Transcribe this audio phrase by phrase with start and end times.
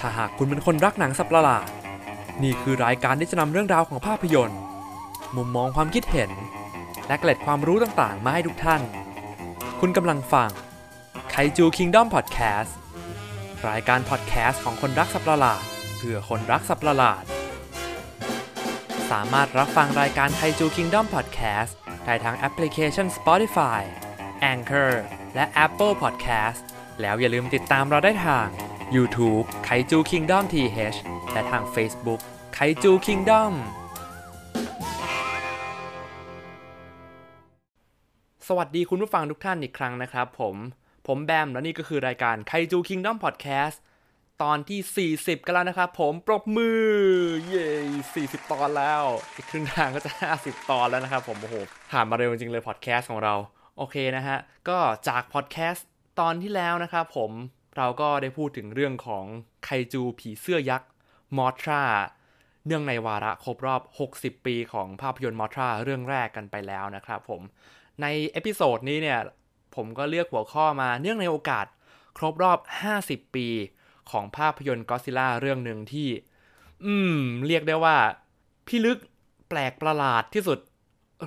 [0.00, 1.66] ถ้าหากคุณเป็นคนรักหนังสัตว์ประหลาด
[2.42, 4.60] นี่คือรายการที่จะนำเรื่องราวของภาพยนตร์
[5.36, 6.30] มุมมองความคิดเห็น
[7.06, 8.82] และเกล็ดความรู้ต่างๆ มาให้ทุกท่าน
[9.80, 10.50] คุณกำลังฟัง
[11.30, 12.76] Kaiju Kingdom Podcast
[13.68, 15.62] รายการพอดแคสต์ของคนรักสัตว์ประหลาด
[15.98, 17.24] เพื่อคนรักสัตว์ประหลาด
[19.10, 23.80] สามารถรับฟังรายการ Kaiju Kingdom Podcast ได้ทางแอปพลิเคชัน Spotify
[24.52, 24.92] Anchor
[25.34, 26.60] และ Apple Podcast
[27.00, 28.48] แล้วอย่าลืมติดตามเราได้ทาง
[28.96, 30.98] YouTube ไคจู Kingdom TH
[31.32, 32.20] และทาง Facebook
[32.54, 33.52] ไคจู Kingdom
[38.48, 40.56] สวัสดีคุณผู้ฟังทุกท่านอีกครั้งนะครับผม
[41.06, 43.76] ผมแบม และนี่ก็คือรายการไคจู Kingdom Podcast
[44.42, 46.82] ตอนที่ 40 กันแล้วนะครับผมปรบมือ
[47.46, 47.68] เย้
[48.14, 49.02] 40 ตอนแล้ว
[49.36, 50.10] อีกครึ่งทางก็จะ
[50.42, 51.56] 50 ตอนแล้วนะครับผม โอ้โห
[51.92, 53.34] ผ่านมาเร็วจริงเลยพอดแคสต์ของเรา
[53.76, 54.38] โอเคนะฮะ
[54.68, 55.86] ก็จากพอดแคสต์
[56.20, 57.32] ตอนที่แล้วนะครับผม
[57.76, 59.24] เราก็ได้พูดถึงเรื่องของ
[59.64, 60.88] ไคจูผีเสื้อยักษ์
[61.36, 61.82] มอทรา
[62.66, 63.82] เนื่องในวาระครบรอบ
[64.14, 67.42] 60 ปีของภาพยนตร์มอทราเรื่องแรกกันไปแล้วนะครับผม
[68.00, 69.18] ใน episode นี้เนี่ย
[69.76, 71.66] ผมก็เลือกหัวข้อมาเนื่องในโอกาส
[72.18, 72.58] ครบรอบ
[72.98, 73.48] 50 ปี
[74.10, 76.08] ของภาพยนตร์ก็อดซิลล่าเรื่องหนึ่งที่
[76.84, 77.96] อืม เรียกได้ว่า
[78.66, 78.98] พิลึก
[79.48, 80.58] แปลกประหลาดที่สุด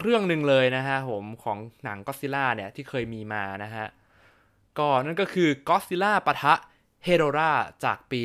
[0.01, 3.85] เรื่องหนึ่งเลยนะฮะผมของหนังก็ซิล่าเนี่ยที่เคยมีมานะฮะ
[4.79, 6.53] ก็นั่นก็คือก็ซิล่าปะทะ
[7.05, 7.51] เฮโดรา
[7.83, 8.19] จากปี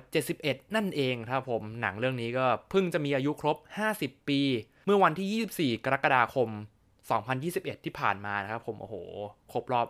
[0.00, 3.56] 1971 นั่นเองครับผม หนังเรื่องนี้ก็เพิ่งจะมีอายุครบ
[3.94, 4.40] 50 ปี
[4.86, 6.48] เมื่อวันที่ 24 กรกฎาคม
[7.16, 8.94] 2021 ที่ผ่านมานะครับผม โอ้โห
[9.52, 9.86] ครบรอบ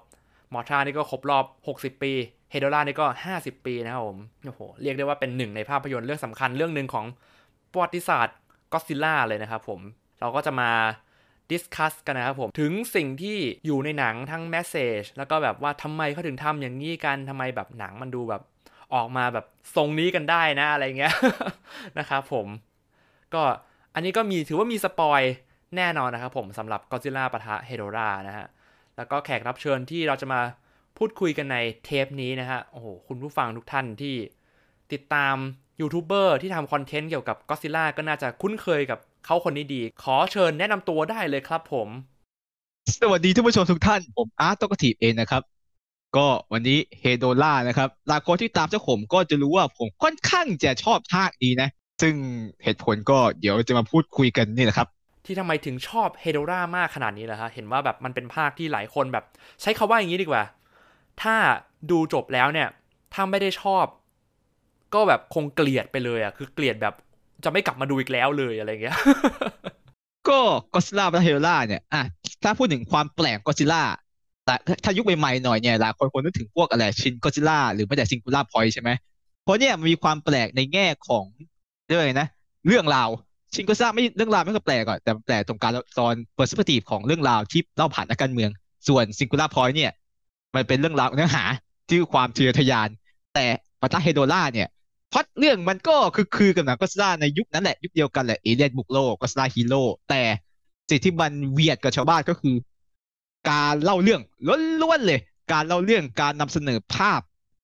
[0.53, 1.44] มอทรานี่ก็ครบรอบ
[1.77, 2.12] 60 ปี
[2.50, 7.06] เฮโดรานี่ก็ 50 ปีนะครับผม โอ้โห เรียกได้ว่าเป็นหนึ่งในภาพยนตร์เรื่องสำคัญเรื่องหนึ่งของ
[7.72, 8.36] ประวัติศาสตร์
[8.72, 9.81] ก็อดซิลล่าเลยนะครับผม
[10.20, 10.70] เราก็จะมา
[11.51, 18.43] discuss กันนะครับผมถึงสิ่งที่อยู่ในหนังทั้ง message แล้วก็แบบว่าทำไมเขาถึงทำอย่างนี้กันทำไมแบบหนังมันดูแบบ
[18.95, 21.15] ออกมาแบบทรงนี้กันได้นะอะไรเงี้ย
[21.99, 22.47] นะครับผม
[23.35, 23.43] ก็
[23.95, 25.21] อันนี้ก็มีถือว่ามี spoil
[25.77, 28.47] แน่นอนนะครับผมสำหรับก็อดซิลล่าปะทะเฮโดรานะฮะ
[28.97, 30.41] แล้วก็แขกรับเชิญที่เราจะมา
[30.99, 34.15] พูดคุยกันในเทปนี้นะฮะโอ้โหคุณผู้ฟังทุกท่านที่
[34.93, 35.37] ติดตาม
[35.81, 41.89] ยูทูบเบอร์ที่ทำคอนเทนต์เกี่ยวกับก็ซิล่าก็น่าจะคุ้นเคยกับ เขาคนนี้ดี ขอเชิญแนะนำตัวได้เลยครับผม
[43.01, 45.43] สวัสดีท่านผู้ชมทุกท่าน ผมอาร์ตตกทีเองนะครับ
[46.17, 51.69] ก็วันนี้เฮโดล่านะครับหลายคนที่ตามเจ้าผมก็จะรู้ว่าผมค่อนข้างจะชอบภาคนี้นะ
[52.03, 52.15] ซึ่ง
[52.65, 54.89] เหตุผลก็เดี๋ยวจะมาพูดคุยกันนี่แหละครับ
[55.25, 59.25] ที่ทำไมถึงชอบเฮโดรามากขนาดนี้ล่ะฮะ เห็นว่าแบบมันเป็นภาคที่หลายคนแบบ
[59.62, 60.43] ใช้คาว่าอย่างนี้ดีกว่า
[61.23, 61.34] ถ้า
[61.91, 62.69] ดูจบแล้วเนี่ย
[63.15, 63.84] ถ้าไม่ได้ชอบ
[64.95, 66.95] ก็แบบคงเกลียดไปเลยอะคือเกลียดแบบ
[67.44, 68.97] จะไม่กลับมาดูอีกแล้วเลยอะไรเงี้ย
[70.28, 70.41] ก็
[70.75, 72.03] ก็ซิล่าและเฮโดล่าเนี่ยอะ
[72.43, 73.82] ถ้าพูดถึงความแปลกก็ซิล่า
[74.44, 74.54] แต่
[74.84, 78.91] ถ้ายุคใหม่ๆหน่อยเนี่ยหลายคนคงนึกถึงพวกอะไรชินก็ซิล่าหรือไม่แต่ซิงคูล่าพอยใช่ไหม
[79.43, 81.25] เพราะเนี่ยมันมีความแปลกในแง่ของ
[81.87, 82.28] เรื่องอะไรนะ
[82.66, 83.09] เรื่องราว
[83.54, 88.50] ชินก็อดซิลล่าไม่เรื่องราวไม่ก็แปลกก่อนแต่แปลกตรงการตอน perspective ของเรื่องราวที่เล่าผ่านนักการเมือง
[88.88, 89.91] ส่วน Singular Point เนี่ย
[90.54, 91.44] มันเป็นเรื่องราวเนื้อหา
[91.88, 92.88] ที่ความทะเยอทยาน
[93.34, 93.47] แต่
[93.81, 94.69] ปะทะเฮโดล่าเนี่ย
[95.13, 100.23] พล็อตเรื่องมันก็คือคือกับหนังก็อดซิลล่าในยุคนั้นแหละ ยุคเดียวกันแหละเอเลียนบุกโลกก็อดซิลล่าฮีโร่แต่
[100.89, 102.57] สิ่งที่มัน weird กับชาวบ้านก็คือ
[103.51, 104.21] การเล่าเรื่อง
[104.83, 105.21] ล้วนๆเลย
[105.53, 107.21] การเล่าเรื่องการนำเสนอภาพ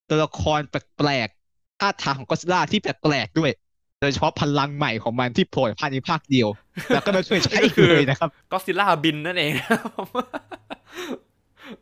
[0.08, 3.50] ตัวละครแปลกๆท่าทางของก็ซิล่าที่แปลกๆด้วย
[4.00, 6.48] โดยเฉพาะพลังใหม่ของมันที่โผล่ภายในภาคเดียว
[6.88, 9.52] แล้วก็ไม่ช่วยใช้เลยนะครับก็ซิล่าบินนั่นเอง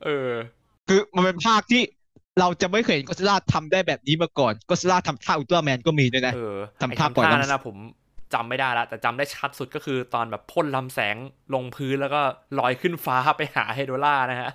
[0.04, 0.30] เออ
[0.88, 1.82] คือมันเป็นภาคที่
[2.40, 7.76] เราจะไม่เคยเห็นก็ซิล่าทำได้แบบนี้มาก่อนก็ซิล่าทำท่าอุลตร้าแมนก็มีด้วยนะเออทำไอ้ท่าปล่อยท่าลำนั้นนะผม
[8.34, 11.16] จำไม่ได้ละแต่จำได้ชัดสุดก็คือตอนแบบพ่นลำแสง
[11.54, 12.20] ลงพื้นแล้วก็
[12.58, 14.50] ลอยขึ้นฟ้าไปหาเฮโดล่านะฮะ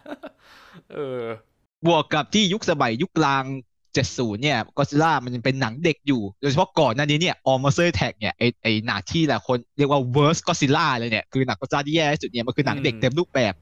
[0.94, 1.22] เออ
[1.88, 3.44] บวกกับที่ยุคสมัยยุคกลาง
[3.94, 13.54] 70เนี่ยก็อดซิลล่ามันยังเป็นหนังเด็กอยู่ โดยเฉพาะก่อนหน้านี้เนี่ย All Monsters Attack เนี่ยไอไอหนังที่หลายคนเรียกว่า worst ก็ซิล่าเลยเนี่ย คือหนังก็อดซิลล่าที่แย่ที่สุดเนี่ย มันคือหนังเด็กอืมเต็มรูปแบบ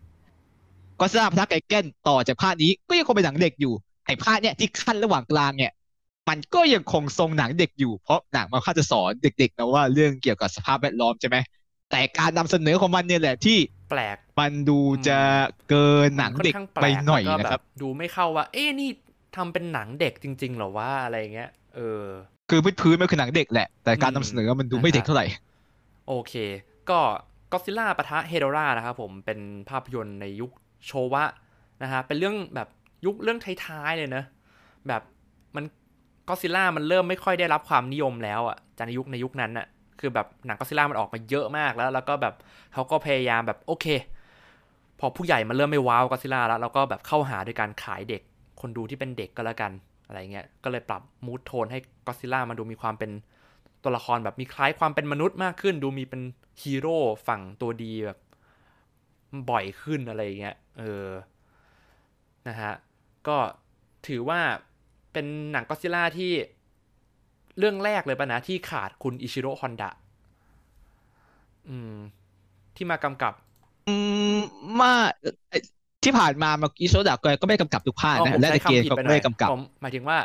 [0.99, 3.73] ก็อดซิลล่าปะทะไกแกนต่อจากภาคนี้ก็ยังคงเป็นหนังเด็กอยู่
[4.05, 5.71] ไอภาคเนี่ยที่คั่นระหว่างกลางเนี่ย
[6.29, 11.37] มันก็ยังคงทรงหนังเด็กอยู่เพราะหนังมันกะจะสอนเด็กๆนะว่าเรื่องเกี่ยวกับสภาพแวดล้อมใช่ไหม
[11.91, 13.57] แต่การนำเสนอของมันเนี่ยแหละที่
[13.89, 15.19] แปลกมันดูจะ
[15.69, 18.89] เกินหนังเด็กค่อข้าแลไปหน่อยแล้วก็นะครับ ดูไม่เข้าว่า เอ๊ะนี่
[19.35, 22.03] ทำเป็นหนังเด็กจริงๆเหรอว่าอะไรเงี้ย เออ
[22.49, 25.25] คือพื้นๆมันคือหนังเด็กแหละ แต่การอืนำมเสนอมันดูไม่เด็กเท่าไหร่
[26.07, 26.33] โอเค
[26.89, 26.99] ก็
[27.51, 29.39] ก็ซิล่าปะทะเฮโดรานะครับผมเป็น
[29.69, 30.51] ภาพยนตร์ในยุค
[30.85, 31.23] โชวะ
[31.83, 32.67] นะฮะเป็นเรื่องแบบ
[33.05, 34.23] ยุคเรื่องท้ายๆเลยนะ
[34.87, 35.01] แบบ
[35.55, 35.65] มัน
[36.27, 39.67] ก็ซิล่ามันเริ่มไม่ค่อยได้รับความนิยมแล้วอะจากในยุคในยุคนั้นอะ
[39.99, 42.33] คือแบบหนังก็ซิล่ามันออกมาเยอะมากแล้ว แล้วก็แบบ
[42.73, 43.85] เขาก็พยายามแบบโอเค
[44.99, 48.21] พอผู้ใหญ่มันเริ่มไม่ว้าวก็ซิล่าแล้วเราก็แบบเข้าหาโดยการขายเด็ก
[48.61, 49.71] คนดูที่เป็นเด็กก็แล้วกัน
[50.07, 53.11] อะไรเงี้ยก็เลยปรับมูดโทนให้ก็ซิล่ามันดูมีความเป็น
[53.83, 56.21] ตัวละครแบบมีคล้ายความเป็นมนุษย์มากขึ้น ดูมีเป็น
[56.61, 56.97] ฮีโร่
[57.27, 58.19] ฝั่งตัวดีแบบ
[59.49, 61.07] บ่อยขึ้นอะไรเงี้ยเออ
[62.47, 62.73] นะฮะ
[63.29, 63.37] ก็
[64.07, 64.41] ถือว่า
[65.13, 66.31] เป็นหนังก็ซิล่าที่
[67.57, 69.89] เรื่องแรกเลยปะนะ ที่ขาดคุณอิชิโร่ฮอนดะ
[71.69, 71.97] อืม
[72.75, 73.33] ที่มากำกับ
[73.85, 73.89] อื
[74.29, 74.33] ม
[74.79, 74.87] มา
[75.21, 75.59] เอ่อ
[76.03, 80.17] ที่ผ่านมาเมื่อกี้โซดาก็ไม่กำกับทุกภาคอ๋อนะผมและใช้ในเกมคำผิดเขาไปก็หน่ไม่อยได้กำกับผมหมายถึงว่า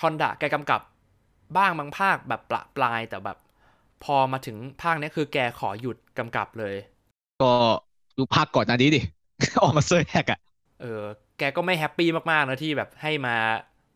[0.00, 0.80] ฮอนดะแกกำกับ
[1.56, 3.38] บ้างบางภาคแบบประปรายแต่แบบ
[4.04, 6.74] พอมาถึงภาคเนี้ยคือแกขอหยุดกำกับเลย
[7.40, 7.46] ก็
[8.16, 9.00] ดูภาคก่อนหน้านี้ดิ
[9.62, 10.38] ออกมาเซอร์แฮกอะ
[10.80, 11.02] เออ
[11.38, 13.36] แกก็ไม่แฮปปี้มากๆนะที่แบบให้มา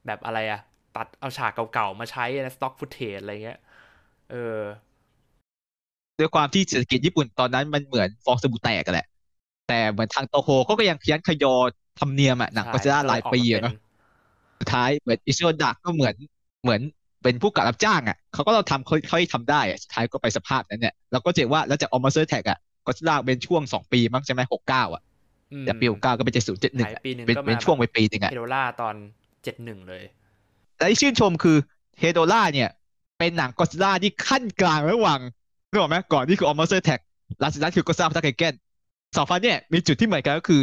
[0.07, 0.61] แบบอะไรอะ
[0.97, 3.59] ตัดเอาฉากเก่าๆมาใช้ในสต็อกฟุตเทจอะไรเงี้ย
[4.31, 4.37] เออ
[6.19, 9.07] ด้วยความที่เศรษฐกิจญี่ปุ่นตอนนั้นมันเหมือนฟองสบู่แตกกันแหละ
[9.69, 11.55] แต่เหมือนทางโตโฮเขาก็ยังขยันขยอ
[12.01, 13.75] ทำเนียมอะหนังก็จะได้หลายปีอะเนาะ
[14.61, 16.15] สุดท้ายเหมือนอิชิโนดะก็เหมือน
[16.63, 16.81] เหมือน
[17.23, 25.03] เป็นผู้กับรับจ้างอะเขาก็เราทำเขาเขาให้ทำได้อะสุดท้ายก็ไปสภาพนั้นเนี่ยเราก็เจอว่าแล้วจากออมมาเซอร์แท็กอะก็จะลากเป็นช่วงสองปีมั้งใช่ไหมหกเก้าอะ
[25.61, 28.95] แต่ปีหกเก้าก็เป็นเจ็ดศูนย์เจ็ดหนึ่งหายปีหนึ่งเป็นก็มาเป็นช่วงไปปีหนึ่งอะเฮโดล่าตอน
[29.45, 30.03] เจ็ดหนึ่งเลย
[30.77, 31.57] แต่ที่ชื่นชมคือ
[31.99, 32.69] เฮโดล่าเนี่ย
[33.19, 35.19] เป็นหนังก็อดซิลล่าที่ขั้นกลางระหว่าง
[35.71, 37.01] นึกออกไหมก่อนนี่คือออมมาเซอร์แท็ก
[37.43, 38.55] ลาสนั้นคือก็ซ่าพัทไกเกน
[39.17, 40.61] สองฟันเนี่ยมีจุดที่เหมือนกันก็คือ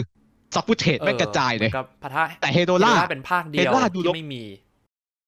[0.53, 4.43] ซ็อกฟุตเทจแม่งกระจายเลยกับพะทะแต่เฮโดล่าเป็นภาคเดียวเฮโดล่าดูที่ลงไม่มี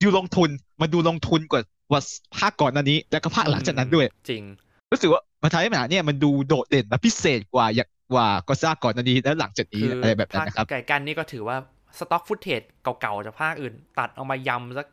[0.04, 0.50] ดูลงทุน
[0.82, 1.62] มันดูลงทุนกว่า
[1.92, 2.02] ว่า
[2.38, 4.44] ภาคก่อนหน้านี้ แล้วก็ภาคหลังจากนั้นด้วย จริง
[4.92, 11.58] รู้สึกว่ามาทำให้หนังเนี่ยมันดูโดดเด่นและพิเศษกว่าอย่าง กว่าก็อดซิลล่าก่อนหน้านี้แล้วหลังจากนี้คืออะไรแบบนั้นนะครับภาคไกแกนนี่ก็ถือว่า
[12.00, 12.62] stock footage
[13.02, 14.88] เก่าๆจากภาคอื่น ตัดเอามายำสัก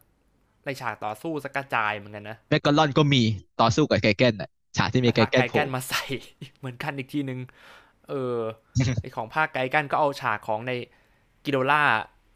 [0.65, 3.23] ในฉากต่อสู้สักกระจายเหมือนกันนะเมกาลอนก็มี
[3.61, 6.03] ต่อสู้กับไกแกนน่ะฉากที่มีไกเกนไก่โผล่กันมาใส่
[6.59, 7.39] เหมือนกันอีกทีนึง
[8.09, 8.37] เออ
[9.03, 10.73] ไอของภาคไกแกนก็เอาฉากของใน
[11.45, 11.83] กิโดล่า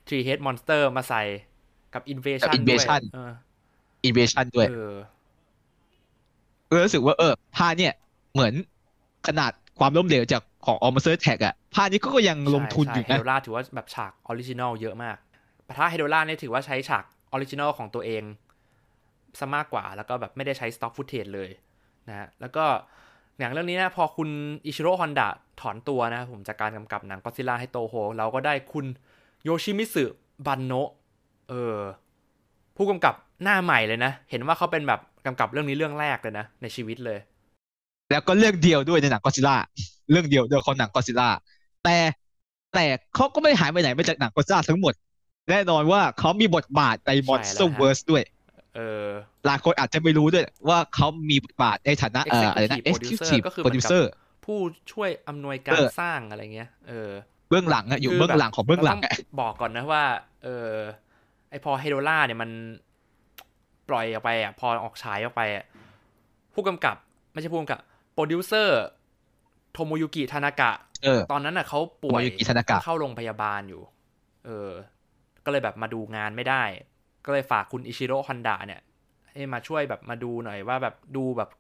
[0.09, 1.23] Three-Headed Monster มาใส่
[1.95, 3.33] กับ Invasion ด้วย Invasion เออ
[4.05, 4.95] Invasion ด้วยเออ
[6.69, 7.93] ก็รู้สึกว่าเออภาคเนี่ย
[8.33, 8.55] เหมือน
[9.27, 15.17] ขนาดความล้มเหลวจาก ของ All Monsters Attack อะภาคนี้ก็ยังลงทุนอยู่เฮนะโดล่าถือว่าแบบฉาก original เยอะมาก
[15.67, 18.23] ปะทะเฮโดล่าเนี่ยถือว่าใช้ฉาก original ของตัวเอง
[19.39, 21.51] ซะมากกว่า แล้วก็แบบไม่ได้ใช้ stock footage เลย
[22.09, 22.65] นะฮะแล้วก็
[23.39, 24.29] หนังเรื่องนี้นะพอคุณ
[24.67, 25.29] อิชิโร่ฮอนดะ
[25.61, 28.87] ถอนตัวนะผมจากการกำกับหนังก็อดซิลล่าให้โตโฮเราก็ได้คุณ
[29.45, 30.05] โยชิมิสึ
[30.47, 30.91] บันโนะ
[31.49, 31.79] เออ
[32.77, 37.19] ผู้กำกับหน้าใหม่เลยนะ เห็นว่าเขาเป็นแบบกำกับเรื่องนี้เรื่องแรกเลยนะ ในชีวิตเลย
[38.11, 39.57] แล้วก็เรื่องเดียวด้วยในหนังก็ซิล่า
[40.11, 41.31] เรื่องเดียวด้วยของหนังก็ซิล่า
[41.85, 41.97] แต่
[42.75, 42.85] แต่
[43.15, 44.95] เขาก็ไม่หายไปไหนไปจากหนังก็ซิล่าทั้งหมด
[45.51, 48.23] แน่นอนว่าเขามีบทบาทใน Monster ฮะ Verse ด้วย
[48.77, 49.07] เออ
[49.47, 54.05] หลายคนอาจจะไม่รู้ด้วยว่าเขามีบทบาทในฐานะเอ่ออะไรนะ Executive Executive Producer ก็คือเหมือนกับ Producer
[54.45, 54.59] ผู้
[54.93, 57.11] ช่วยอำนวยการเออสร้างอะไรเงี้ย เออ
[57.49, 60.05] เบื้องหลังอะอยู่คือเบื้องหลังของเบื้องหลังราอะต้องบอกก่อนนะว่า
[60.45, 60.71] เออ
[61.51, 62.51] ไอพอเฮโดล่าเนี่ยมัน
[63.89, 65.65] ปล่อยออกไปอะ พอออกฉายออกไปอะ
[66.55, 66.97] ผู้กำกับ
[67.33, 67.81] ไม่ใช่ผู้กำกับ
[68.15, 68.83] โปรดิวเซอร์
[69.73, 70.71] โทโมยุกิทานากะ
[71.05, 73.83] เออตอนนั้นน่ะเขาป่วยโทโมยุกิทานากะเข้าโรงพยาบาลอยู่
[74.47, 74.71] เออ
[75.45, 76.63] ก็เลยแบบมาดูงานไม่ได้
[77.25, 78.81] ก็เลยฝากคุณอิชิโร่ฮอนดะเนี่ย
[79.33, 81.51] ให้มาช่วยแบบมาดูหน่อยว่าแบบดูแบบ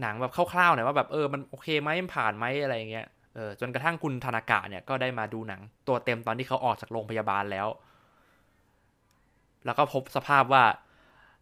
[0.00, 7.68] หนังแบบคร่าวๆหน่อยว่าแบบเออมันโอเคไหมมันผ่านไหมอะไรอย่างเงี้ยเออจนกระทั่งคุณธนากะเนี่ยก็ได้มาดูหนัง ตัวเต็มตอนที่เขาออกจากโรงพยาบาลแล้ว
[9.64, 10.64] แล้วก็พบสภาพว่า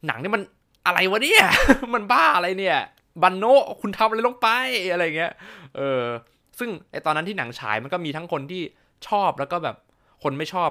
[0.07, 0.43] หนังนี่มัน
[0.87, 1.45] อะไรวะเนี่ย
[1.95, 2.79] มันบ้าอะไรเนี่ย
[3.23, 4.49] บันโนะคุณทำอะไรลงไป
[4.91, 5.33] อะไรเงี้ย
[5.77, 6.03] เออ
[6.59, 8.63] ซึ่งไอตอนนั้นที่หนังฉายมันก็มีทั้งคนที่
[9.09, 9.77] ชอบแล้วก็แบบ
[10.23, 10.71] คนไม่ชอบ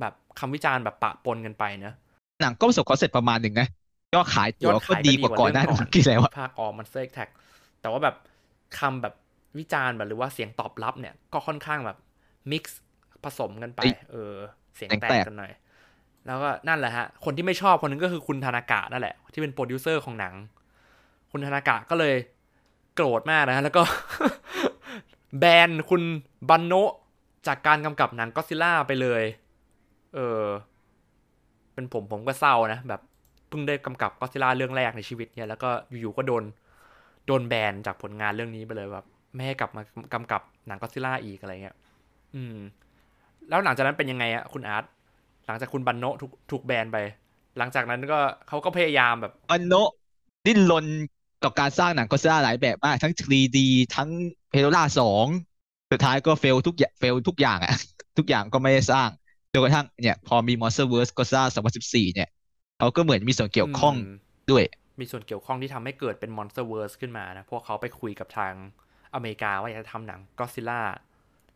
[0.00, 1.94] แบบคำวิจารณ์แบบปะปนกันไปนะ
[2.40, 3.68] หนังก็ประสบความสำเร็จประมาณหนึ่งนะ
[4.14, 7.28] ยอดขายยตั๋อวดก็ขายดีกว่าก่อนหน้าเรื่องนั้นกี่แล้วอะภาค All Monsters Attack
[7.80, 8.16] แต่ว่าแบบ
[8.78, 9.14] คำแบบ
[9.58, 11.98] วิจารณ์แบบหรือว่าเสียงตอบรับเนี่ยก็ค่อนข้างแบบ
[12.50, 12.80] mix
[13.24, 14.32] ผสมกันไป เออ
[14.76, 15.52] เสียงแตกกันหน่อย
[16.26, 20.34] แล้วก็นั่นแหละฮะ คนที่ไม่ชอบคนหนึ่งก็คือคุณทานากะนั่นแหละ ที่เป็นโปรดิวเซอร์ของหนัง
[21.34, 22.14] คุณทานากะก็เลย
[22.94, 23.82] โกรธมากนะแล้วก็
[25.38, 26.02] แบนคุณ
[26.48, 26.74] บันโน
[27.46, 29.22] จากการกำกับหนังก็ซิล่าไปเลย
[30.14, 30.46] เออ
[31.74, 33.00] เป็นผมผมก็เศร้านะ แบบ
[33.48, 36.44] เพิ่งได้กำกับก็ซิล่าเรื่องแรกในชีวิตเนี่ย แล้วก็อยู่ๆก็โดน
[37.26, 39.82] โดนแบนจากผลงานเรื่องนี้ไปเลยแบบไม่ให้กลับมา
[40.14, 41.76] กำกับหนังก็ซิล่าอีกอะไรเงี้ย
[42.34, 42.56] อืม
[43.48, 44.84] แล้วหลังจากนั้นเป็นยังไงอะคุณอาร์ต
[45.46, 46.98] หลังจากคุณบันโนถูกถูกแบนไป
[47.58, 49.74] หลังจากนั้นก็เขาก็พยายามแบบอันโน
[50.44, 50.86] ดิ้นรน
[51.44, 53.58] กับการสร้างหนังก็ซิล่าหลายแบบมากทั้ง 3D
[53.94, 54.08] ทั้ง
[54.50, 55.26] เพโ o ล่าสอง
[55.92, 57.76] สุดท้ายก็เฟลทุกอย่างเฟลทุกอย่างอะ
[58.18, 59.08] ทุกอย่างก็ไม่ได้สร้าง
[59.52, 61.48] จนกระทั่งเนี่ย พอมี Monsterverse ก็สร้าง
[61.80, 62.28] 2014 เนี่ย
[62.78, 63.96] เขาก็เหมือนมีส่วนเกี่ยวข้องม
[64.50, 64.64] ด้วย
[65.00, 68.52] มีส่วนเกี่ยวข้องที่ทำให้เกิดเป็น Monsterverse ขึ้นมานะพวกเขาไปคุยกับทาง
[69.14, 70.80] อเมริกาว่าอยากจะทำหนังก็ซิล่า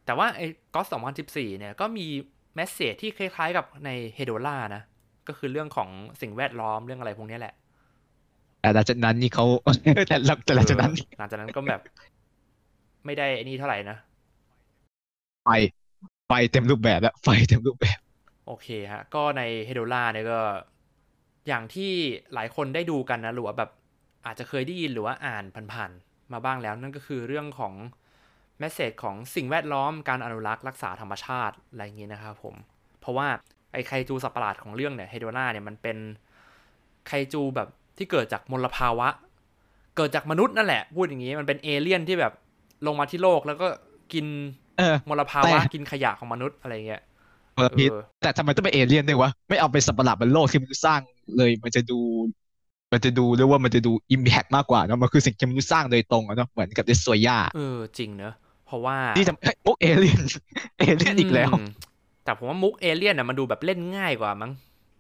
[0.07, 0.81] แต่ว่าไอ้ก็
[1.21, 2.07] 2014 เนี่ยก็มี
[2.55, 4.83] แมสเซจที่คล้ายๆกับในเฮโดล่านะ
[5.29, 5.89] ก็คือเรื่องของ
[6.21, 7.55] สิ่งแวดล้อมเรื่องอะไรพวกนี้แหละ
[8.61, 9.47] แต่หลังจากนั้นนี่เขา
[10.09, 11.81] แต่หลังแต่หลังจากนั้นเออหลังจากนั้นก็แบบ
[13.07, 13.97] ไม่ได้ไอ้นี่เท่าไหร่นะ
[15.45, 15.51] ไฟ
[16.29, 17.99] ไฟเต็มรูปแบบแล้วไฟเต็มรูปแบบ
[18.47, 20.41] โอเคฮะ ก็ในเฮโดล่าเนี่ยก็
[21.49, 21.93] อย่างที่
[22.35, 23.71] หลายคนได้ดูกันนะหรือว่าแบบ
[24.27, 27.75] อาจจะเคยได้ยินหรือว่าอ่านผ่านๆมาบ้างแล้ว นั่นก็คือเรื่องของ
[28.59, 32.55] แมสเซจของสิ่งแวดล้อมการอนุรักษ์รักษาธรรมชาติอะไรอย่างนี้นะครับผม
[33.01, 33.29] เพราะว่า
[33.73, 35.99] ไอ้ไคจูสัตว์ประหลาดของเรื่องเนี่ยเฮโดล่าเนี่ยมันเป็น
[37.07, 37.69] ไคจูแบบ
[37.99, 39.09] ที่เกิดจากมลภาวะ
[39.97, 42.33] เกิดจากมนุษย์นั่นแหละ พูดอย่างนี้มันเป็นเอเลี่ยนที่แบบ
[42.87, 43.69] ลงมาที่โลกแล้วก็
[44.13, 44.27] กิน
[44.79, 47.03] เออมลภาวะแต่กินขยะของมนุษย์อะไรเงี้ย
[47.57, 51.01] เออพิษเออแต่ทำไมต้องเป็นเอเลี่ยนด้วยวะ ไม่เอาเป็นสัตว์ประหลาดบนโลกที่มนุษย์สร้าง
[51.37, 51.99] เลย มันจะดู
[52.93, 58.35] มันจะดูเรียกว่ามันจะดูอิมแพกมากกว่าเนอะมันคือสิ่งที่มนุษย์สร้างโดยตรงอะเนาะเหมือนกับเดสโซย่าเออจริงเนอะ
[58.67, 60.23] เพราะว่าที่ทำเฮ้ยมุกเอเลี่ยน
[60.79, 61.65] เอเลี่ยนอีกแล้วม
[62.25, 64.53] แต่ผมว่ามุกเอเลี่ยนน่ะมันดูแบบเล่นง่ายกว่ามั้ง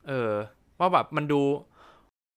[0.08, 0.30] เออ
[0.78, 1.40] ว่าแบบมันดู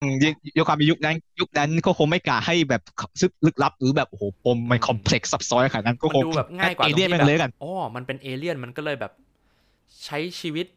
[0.01, 0.25] อืมย
[0.57, 2.81] ยกความเป็นยุคนั้น ยุคนั้นก็คงไม่กล้าให้แบบ
[3.21, 9.11] ซึกลึกลับ หรือแบบโอ้โหปมมันคอมเพล็กซ์ซับซ้อนขนาดนั้นก็มันคงดูแบบง่ายกว่าเอเลี่ยนตรงไปที่เลยแบกับนอ๋อมันเป็นเอเลี่ยนมันก็เลยแบบ
[10.05, 10.67] ใช้ชีวิต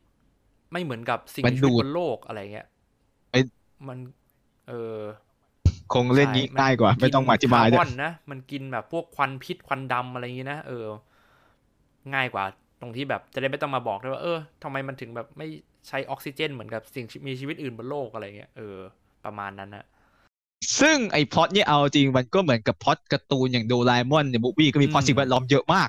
[0.72, 2.66] ไม่เหมือนกับสิ่งมันมีชีวิตดูดบนโลกอะไรเงี้ย
[3.30, 3.40] ไอ้
[3.88, 3.98] มัน
[4.68, 5.00] เออ
[5.92, 10.86] คงเล่นงี้ใช่ง่ายกว่า ไม่ต้องมาอธิบายคด้ร์วบอยนนะมันกินแบบพวกควันพิษควันดำอะไรอย่างงี้นะเออ
[12.14, 12.44] ง่ายกว่า
[12.80, 15.48] ตรงที่แบบจะได้ไม่ต้องมาบอกด้วยว่าเออทำไมมันถึงแบบไม่
[15.88, 18.76] ใช้ออกซิเจนเหมือนกับสิ่งมีชีวิตอื่นบนโลกอะไรเงี้ยเออ
[19.26, 19.86] ประมาณนั้นนะ
[20.80, 25.88] ซึ่งไอ้พล็อตเนี่ยเอาจริงมันก็เหมือนกับพล็อตการ์ตูนอย่างโดราเอมอนใน movie ก็มีพล็อตอืมสิ่งแวดล้อมเยอะมาก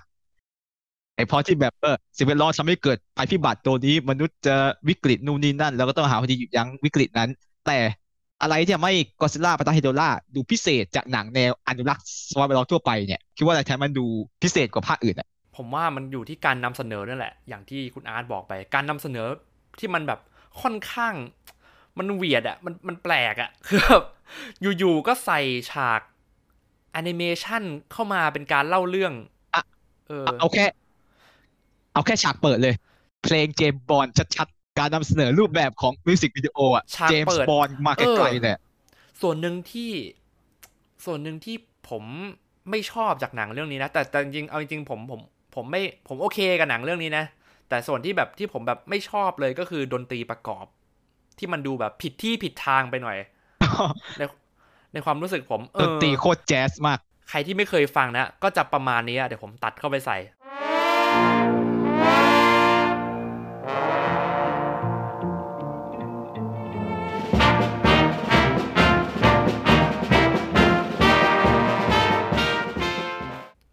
[1.16, 4.56] ไอ้พล็อตที่แบบเออสิ่งแวดล้อมทำให้เกิดภัยพิบัติตัวนี้ มนุษย์จะ
[4.88, 7.30] วิกฤตนู่นนี่นั่น แล้วก็ต้องหาวิธีหยุดยั้งวิกฤตนั้น
[7.66, 7.78] แต่
[8.42, 14.06] อะไรที่ทำให้กอซิล่าปะทะเฮโดล่าดูพิเศษจากหนังแนวอนุรักษ์สภาพแวดล้อมทั่วไปเนี่ยคิดว่าอะไรทำให้มันดู
[14.44, 19.28] พิเศษกว่าภาคอื่นอะผมว่ามันอยู่ที่การนำเสนอนั่นแหละ อย่างที่คุณอาร์ตบอกไป การนำเสนอ
[19.80, 20.20] ที่มันแบบ
[20.62, 21.14] ค่อนข้าง
[21.98, 24.04] มัน weird อะมันมันแปลกอะคือแบบ
[24.62, 25.40] อยู่ๆก็ใส่
[25.72, 26.02] ฉาก
[26.92, 29.14] แอนิเมชันเข้ามาเป็นการเล่าเรื่อง
[29.54, 29.64] อะ
[30.08, 30.66] เออเอาแค่
[31.94, 32.76] เอาแค่ฉากเปิดเลย
[33.24, 38.60] เพลงเจมส์บอนด์ชัดๆ การนำเสนอรูปแบบของมิวสิกวิดีโออะฉากเปิดเจมส์บอนด์มาไกลๆเนี่ย
[39.22, 39.92] ส่วนหนึ่งที่
[41.06, 41.56] ส่วนหนึ่งที่
[41.90, 42.04] ผม
[42.70, 45.22] ไม่ชอบจากหนังเรื่องนี้นะ แต่แต่จริงๆเอาจริงๆผมผม
[45.56, 47.26] ผมไม่ผมโอเคกับหนังเรื่องนี้นะ
[47.70, 50.66] แต่ส่วนที่แบบที่ผมแบบไม่ชอบเลยก็คือดนตรีประกอบ
[51.40, 53.18] ที่มันดูแบบผิดที่ผิดทางไปหน่อย
[54.18, 54.24] ใน
[54.94, 57.00] ในความรู้สึกผมเอดอนตรีโคตรแจ๊สมาก
[57.30, 60.18] ใครที่ไม่เคยฟังนะ ก็จะประมาณนี้อะเดี๋ยวผมตัดเข้าไปใส่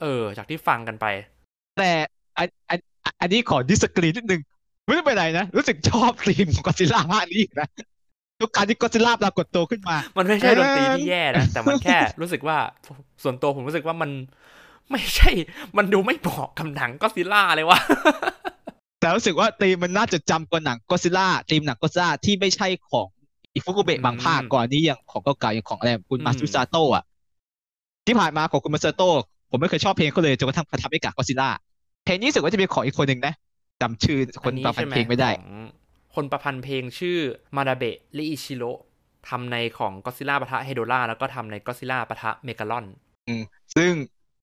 [0.00, 1.06] เออ จากที่ฟังกันไป
[1.78, 1.90] แต่
[2.38, 2.78] อันอัน
[3.20, 4.40] อันนี้ขอดิสกรีนิดนึง
[4.86, 7.68] ไม่ได้เป็นไรนะ รู้สึกชอบธีมของกอซิล่าภาคนี้อีกนะ
[8.40, 12.56] ทุกการที่กอซิล่าปรากฏตัวขึ้นมา มันไม่ใช่เออดนตรีที่แย่นะ แต่มันแค่รู้สึกว่า
[13.22, 14.10] ส่วนตัวผมรู้สึกว่ามัน
[14.90, 15.30] ไม่ใช่
[15.76, 17.78] มันดูไม่เหมาะกับหนังก็ซิล่าเลยวะ
[19.00, 23.08] แต่รู้สึกว่าธีมมันน่าจะจำกว่าหนังกอซิล่าธีมหนังกอซิล่าที่ไม่ใช่ของ
[23.54, 27.04] อิฟุกุเบะบางภาคอืมก่อนนี้อย่างของเก่าๆอย่างของอะไรคุณอืมมาซุซาโตะอะ
[28.06, 29.12] ที่ผ่านมาของคุณมาซาโตะ
[29.50, 31.48] ผมไม่เคยชอบเพลงเขาเลยจนกระทั่งมาทำให้กับกอซิล่า
[32.04, 33.34] เพลงนี้รู้สึกว่าจะเป็นของอีกคนหนึ่งนะ
[33.82, 35.52] จำชื่อคนประพันธ์เพลงไม่ได้ของ
[36.14, 37.18] คนประพันธ์เพลงชื่อ
[37.56, 38.64] มานาเบะ ริอิจิโร
[39.28, 42.86] ทำในของก็ซิล่าปะทะเฮโดล่าแล้วก็ทำในก็ซิล่าปะทะเมกาลอน
[43.76, 43.92] ซึ่ง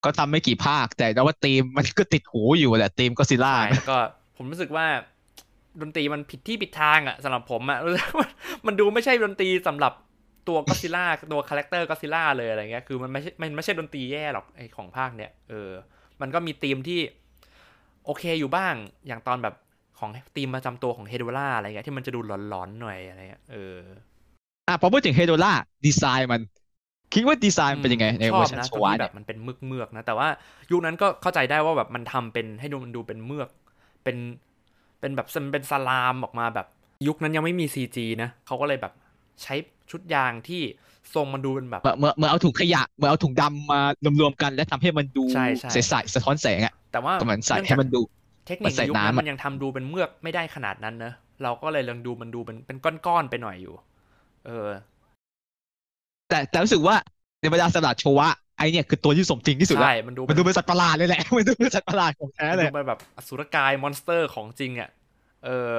[0.05, 3.97] ก็ทำไม่กี่ภาค แต่ว่าธีมมันก็ติดหูอยู่แหละธีมก็ซิล่าใช่แล้วก็
[4.37, 4.85] ผมรู้สึกว่า
[5.81, 8.27] ดนตรีมันผิดที่ผิดทางอะสำหรับผมอะรู้สึกว่า
[8.65, 9.93] มันดูไม่ใช่ดนตรีสำหรับ
[10.47, 15.69] ตัวก็ซิล่าตัว character ก็ซิล่าเลยอะไรเงี้ยคือมันไม่ใช่มันไม่ใช่ดนตรีแย่หรอกไอของภาคเนี้ยเออ
[16.21, 16.99] มันก็มีธีมที่
[18.09, 18.73] โอเคอยู่บ้าง
[19.07, 19.55] อย่างตอนแบบ
[19.99, 23.77] ของธีมประจำตัวของเฮโดล่าอะไรเงี้ยที่มันจะดูหลอนๆหน่อยอะไรเงี้ยเออ
[24.67, 25.51] อะพอพูดถึงเฮโดล่า
[25.85, 26.41] ดีไซน์มัน
[27.13, 30.27] คิดว่าดีไซน์มันเป็นยังไงในชเวออบร์ชันนะโชตรงวะที่แบเนี่ยบมันเป็นเมือกเมือกๆนะ แต่ว่า
[30.71, 33.49] ยุคนั้นก็เข้าใจได้ว่าแบบมันทำเป็นให้ดูมันดูเป็นเมือก
[34.03, 34.17] เป็น
[34.99, 36.67] เป็นแบบมันเป็นสลามออกมาแบบ
[37.07, 38.93] ยุคนั้นยังไม่มีซีจีนะเขาก็เลยแบบ
[39.43, 39.55] ใช้
[39.91, 40.61] ชุดยางที่
[41.15, 43.79] ทรงมันดูเป็นแบบเมื่อเมื่อเมื่อเอาถุงขยะเมื่อเอาถุงดำมา
[44.21, 48.01] รวมๆกันแล้วทำให้มันดูใช่ใช่ใสๆสะท้อนแสงอะแต่ว่าก็เหมือนใส่เนื่องให้จากมันดู
[48.47, 51.13] เทคนิคมันใส่ในยุคนั้นน้ำอะมันยังทำดูเป็นเมือกไม่ได้ขนาดนั้นเนอะ
[51.43, 53.75] เราก็เลยลองดูมันดูเป็นเป็นก้อนๆไปหน่อยอยู่
[54.47, 54.69] เออ
[56.29, 56.95] แต่แต่รู้สึกว่า
[57.41, 64.89] ในบรรดาสลัดโชวะไอเนี่ยคือตัวที่สมจริงที่สุดแล้วใช่มันดูมันดูเป็นสัตว์ประหลาดเลยแหละมันดูเป็นสัตว์ประหลาดของแท้มันเลยดูเป็นแบบอสุรกาย monster ของจริงอะ
[65.45, 65.73] เออ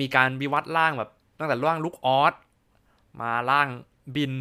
[0.00, 2.34] มีการวิวัฒน์ร่างแบบ ตั้งแต่ร่างลูกออส
[3.20, 3.68] มาร่าง
[4.16, 4.32] บิน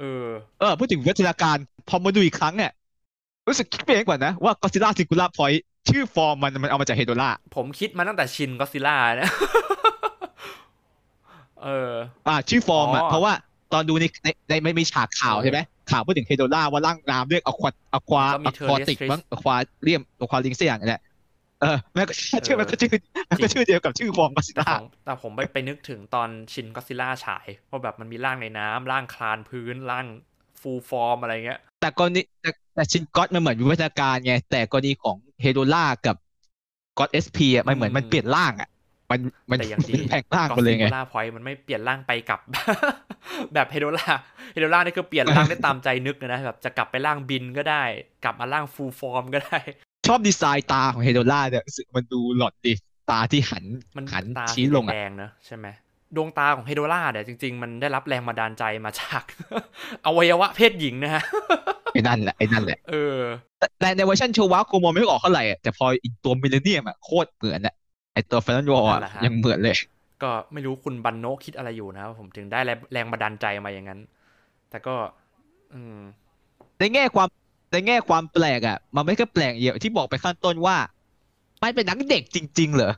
[0.00, 0.26] เออ
[0.60, 1.56] เออพูดถึงวิทยาการ
[1.88, 2.72] พอมาดูอีกครั้งเนี่ย
[3.48, 9.28] รู้สึกคิดไปเองก่อนนะ ว่ากอซิล่า Singular Point ชื่อฟอร์มมันมันเอามาจากเฮโดล่าผมคิดมาตั้งแต่ชินก็ซิล่านะ
[11.62, 11.92] เออ
[12.28, 13.32] อ่า ชื่อฟอร์มอะอ๋อเพราะว่า
[13.72, 15.58] ตอนดูในในในไม่มีฉากข่าวใช่ไหม
[15.90, 21.02] ข่าวพูดถึงเฮโดล่าว่าร่างน้ำเรียกอควาอควาก็มีอควาติก Terrestrial มั้งอควาเรียมอควาลิงสักอย่างนี่แหละ
[21.62, 22.14] เออแม่ก็
[22.46, 22.90] ชื่อมันก็ชื่อ
[23.30, 30.06] มันก็ชื่อเดียวกับชื่อฟอร์มก็ซิแต่ล่าของแต่ผมไปไปนึกถึงตอนชินก็ซิล่าฉายว่าแบบมันมีร่างในน้ำร่างคลานพื้นร่าง
[30.60, 36.16] ฟูลฟอร์มอะไรเงี้ย แต่กรณีแต่แต่ชินก็อตมันเหมือนวิวัฒนาการไงแต่กรณีของเฮโดล่ากับ
[36.98, 38.68] ก็อตเอสพีอะมันเหมือนมันเปลี่ยนร่างอะ
[39.10, 42.40] มันมันแต่อย่างดีมันแปลงร่างไปเลยไงล่าพอยมันไม่เปลี่ยนร่างไปกลับ
[43.54, 44.06] แบบเฮโดล่า
[44.52, 47.82] เฮโดล่านี่คือเปลี่ยนร่างได้ตามใจนึกเลยนะแบบจะกลับไปร่างบินก็ได้
[48.24, 49.58] กลับมาร่าง full form ก็ได้
[50.08, 52.72] ชอบดีไซน์ตาของเฮโดล่าเนี่ยรู้สึกมันดูหลอนดี
[53.10, 53.64] ตาที่หัน
[53.96, 55.66] มันหันตาชี้ลงแดงๆอะนะใช่ไหม
[56.16, 59.22] ดวงตาของเฮโดล่าเนี่ยจริง ๆ มันได้รับแรงบันดาลใจมาจาก
[60.06, 61.22] อวัยวะเพศหญิงนะฮะ
[61.92, 63.18] ไอ้นั่นแหละไอ้นั่นแหละเออ
[63.58, 67.74] แต่แต่ในเวอร์ชันโชวะกูมองไม่ออกเท่าไหร่อะแต่พออีกตัว Millennium อะโคตรเหมือนอะ
[68.14, 69.76] ไอตัว Final Wars นั่นแหละฮะยังเหมือนเลย
[70.22, 74.00] ก็ไม่รู้คุณบันโนะคิดอะไรอยู่นะครับผมถึงได้แรงแรงบันดาลใจมาอย่างนั้น
[74.70, 74.94] แต่ก็
[75.74, 75.98] อืม
[76.78, 77.28] ในแง่ความ
[77.70, 80.76] ในแง่ความแปลกอะมันไม่แค่แปลกเยอะที่บอกไปข้างต้นว่า
[81.62, 82.92] มันเป็นหนังเด็กจริง ๆ เหรอ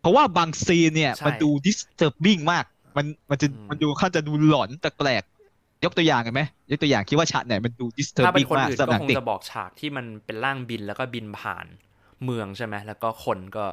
[0.00, 2.64] เพราะว่าบางซีนเนี่ยใช่มันดู disturbing มาก
[2.96, 7.86] มันมันจะอืมมันดูข้างจะดูหลอนแปลกๆยกตัวอย่างกันไหมยกตัวอย่างคิดว่าฉากไหนมันดู
[8.22, 11.66] ถ้าเป็น disturbing คนมากอื่นสำหรับหก็นัคงงเด็กจะบอกฉากที่มันเป็นร่างบินแล้วก็บินผ่าน
[12.24, 13.66] เมืองใช่ไหมแล้วก็คนก็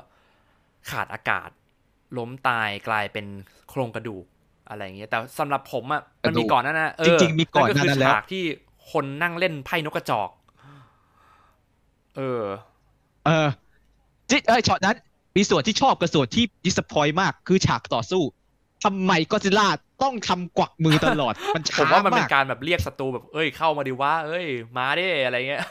[0.92, 1.50] ขาดอากาศ
[2.18, 3.26] ล้มตายกลายเป็น
[3.70, 4.26] โครงกระดูก
[4.70, 8.44] อะไรอย่างเงี้ยแต่สำหรับผมอะมันมีก่อนหนั้านนะเออจริงๆมีก่อนหน้าคืนั้นแล้วฉากที่
[8.92, 10.30] คนนั่งเล่นไพ่นกกระจอก
[12.18, 12.44] เออ
[13.26, 13.48] เออ
[14.30, 14.98] จิเอ้ยช็อตนั้น
[15.36, 18.24] มีส่วนที่ชอบกับส่วนที่ disappoint มากคือฉากต่อสู้
[18.84, 19.68] ทำไมก็ซิล่า
[20.04, 24.46] ต้องทำกวักมือตลอด มันผช้ามว่ามันเป็มานกการแบบเรียกศัตรูแบบเอ้ยเข้ามาดิว่า เอ้ย
[24.78, 25.64] มาดิอะไรเงี้ย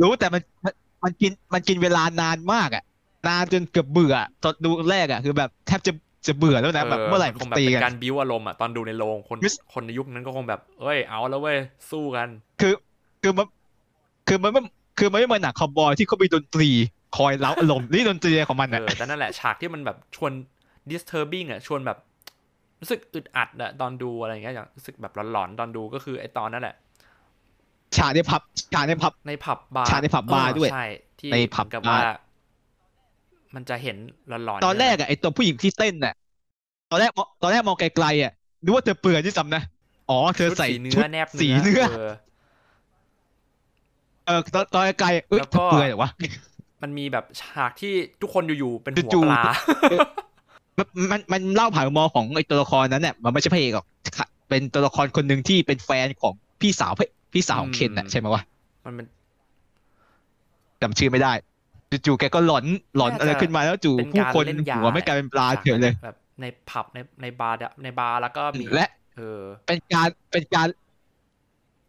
[0.00, 2.84] รู้แต่มันมันมันกินมันกินเวลานานมากอะ
[3.28, 5.92] นานจนเกือบเบื่อตอนดูแรกอะคือแบบแทบจะ
[6.26, 11.58] จะเบื่อแล้วนะแบบเมื่อไหร่คมันงแบบตีเป็นกันการบิวอารมณ์อะตอนดูในโรงคนมิสคนในยุคนั้นก็คงแบบเอ้ยเอาแล้วเว้ย
[11.90, 12.28] สู้กัน
[12.60, 12.74] คือ
[13.22, 13.46] คือมัน
[14.28, 14.62] คือมันไม่
[14.98, 16.70] คือมันไม่เหมือนหนังคาวบอยที่เขามีดนตรี
[17.16, 20.32] คอยเล้าอารมณ์นี่ดนตรีของมันเออะอแต่นั่นแหละฉากที่มันแบบชวน
[20.90, 21.98] disturbing อะชวนแบบ
[22.80, 26.76] รู้สึกอึดอัดอะตอนดูอะไรเงี้ยอย่างรู้สึกแบบหลอนๆตอนดูก็คือไอ้ตอนนั่นแหละ
[27.96, 28.42] ฉากในผับ
[28.74, 30.86] ฉากในผับในผับบาร์ฉากในผับบาร์เออด้วยใช่
[31.20, 32.12] ที่ในผับเหมือนกับบาร์ว่า
[33.54, 33.96] มันจะเห็น
[34.28, 36.14] หลอนๆตอนแรกใช่ไหมอะไอตัวผู้หญิงที่เต้นน่ะ
[36.90, 39.62] ตอนแรกมองตอนแรกมองไกลๆอะนึกว่าเธอเปลือยที่ซ้ำนะ
[40.10, 46.10] อ๋อเธอชุดใส่สีเนื้ชุอดแนบสีเนื้อเออเออตอนตอนไกลๆเอ้ยแล้วเธก็อเปลือยเหรอวะ
[46.82, 49.42] มันมีแบบฉากที่ทุกคนอยู่ๆเป็นหัวจู่ปๆลา
[50.78, 53.86] มันมันมันเล่าผ่านมุมมองของไอตัวละครนั้นเนี่ยมันไม่ใช่พระเอกหรอก
[54.18, 58.42] ค่ะเป็นตัวละครคนหนึ่งที่เป็นแฟนของพี่สาวพระพี่สาวของเคนน่ะอืม ใช่ไหมวะ
[58.84, 59.06] มันเป็น
[60.82, 61.32] จำชื่อไม่ได้
[62.06, 62.64] จู่ๆแกก็หลอน
[62.96, 70.68] หลอนน่าจะ อะไรขึ้นมาแล้วจู่เป็นผู้การคนเล่นยาหัวไม่กลายเป็นปลาเฉยเลย แบบในผับในในบาร์ในบาร์แล้วก็มีและ เออ เป็นการเป็นการ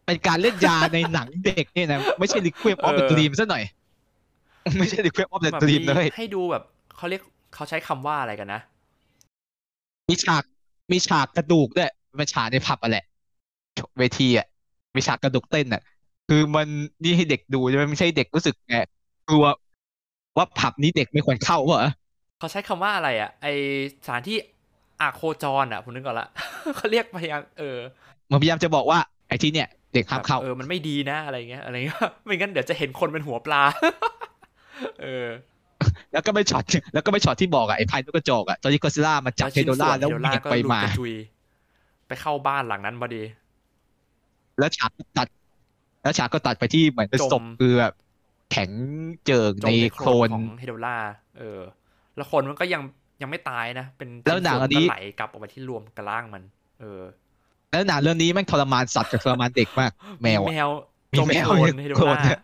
[0.06, 3.64] เป็นการเล่นยาในหนังเด็กเนี่ยนะ ไม่ใช่ Requiem of the เออ Dream ซะหน่อย
[4.78, 6.62] ไม่ใช่ Requiem of the แบบ Dream มีเลย ให้ดูแบบ
[6.96, 7.22] เขาเรียก
[7.54, 8.60] เขาใช้คำว่าอะไรกันนะ
[10.08, 10.42] มีฉาก
[10.92, 13.04] มีฉากกระดูกด้วยมันฉากในผับอะแหละ
[13.98, 14.46] เวทีอะ
[14.94, 15.82] มีฉากกระดูกเต้นอะ
[16.28, 16.68] คือมัน
[17.02, 18.76] นี่ให้เด็กดูใช่ไหมไม่ใช่เด็กรู้สึกไง
[19.28, 19.44] กลัว
[20.36, 21.90] ว่าผับนี้เด็กไม่ควรเข้าเหรอ
[22.38, 23.46] เขาใช้คำว่าอะไรอะ ไอ
[24.04, 24.36] สถานที่
[25.00, 26.28] อาโคจรอะผมนึกก่อนละ
[26.76, 27.78] เขาเรียกพยายามเออ
[28.30, 33.62] มันพยายามจะบอกว่าไอ้ที่เนี่ย เด็กห้ามเข้าแบบเออมันไม่ดีนะอะไรเงี้ยอะไรเงี้ยไม่งั้นเดี๋ยวจะเห็นคนเป็นหัวปลา
[35.02, 35.28] เออ
[36.12, 41.14] แล้วก็ไม่ช็อตแล้วก็ไม่ช็อตที่บอกอะไอ้พายนกกระจอกอะตอนที่ก็ซิล่ามาจับเฮโดล่าแล้วเฮโดเหวี่ยงก็ไปหลุดมากระจุย
[42.08, 43.22] ไปเข้าบ้านหลังนั้นพอดี
[44.58, 45.28] แล้วฉากก็ตัด
[46.02, 47.92] แล้วฉากก็ตัดไปที่เหมือนเป็นจมศพคือแบบ
[48.52, 48.70] แข็ง
[49.24, 50.96] เจิงจในมในโคโคลลนนของเฮโดล่า
[51.38, 51.60] เออ
[52.16, 52.82] แล้วคนมันก็ยัง
[53.22, 56.42] ยังไม่ตายนะ เป็นแล้วหนังอันนี้ก็ไหลกลับออกไปที่รวมกับร่างมัน
[56.80, 57.00] เออ
[57.72, 59.90] แล้วหนังเรื่องนี้แม่งทรมานสัตว์กับทรมานเด็กมาก
[60.22, 60.70] แมวแมอะว
[61.12, 62.40] มีจมแมวโคลเนี่ยนเฮโดโคลนล่าเนี่ย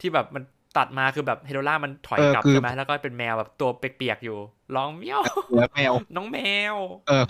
[0.00, 0.44] ที่แบบมัน
[0.76, 4.38] ตัดมาคือแบบเฮโดล่ามันถอยเออกลับคือใช่ไหมแล้วก็เป็นแมวแบบตัวเปียกๆอยู่
[4.76, 5.20] ร้องเมี้ยว
[5.56, 6.38] แล้วแมวน้องแม
[6.72, 6.74] ว
[7.08, 7.24] เออ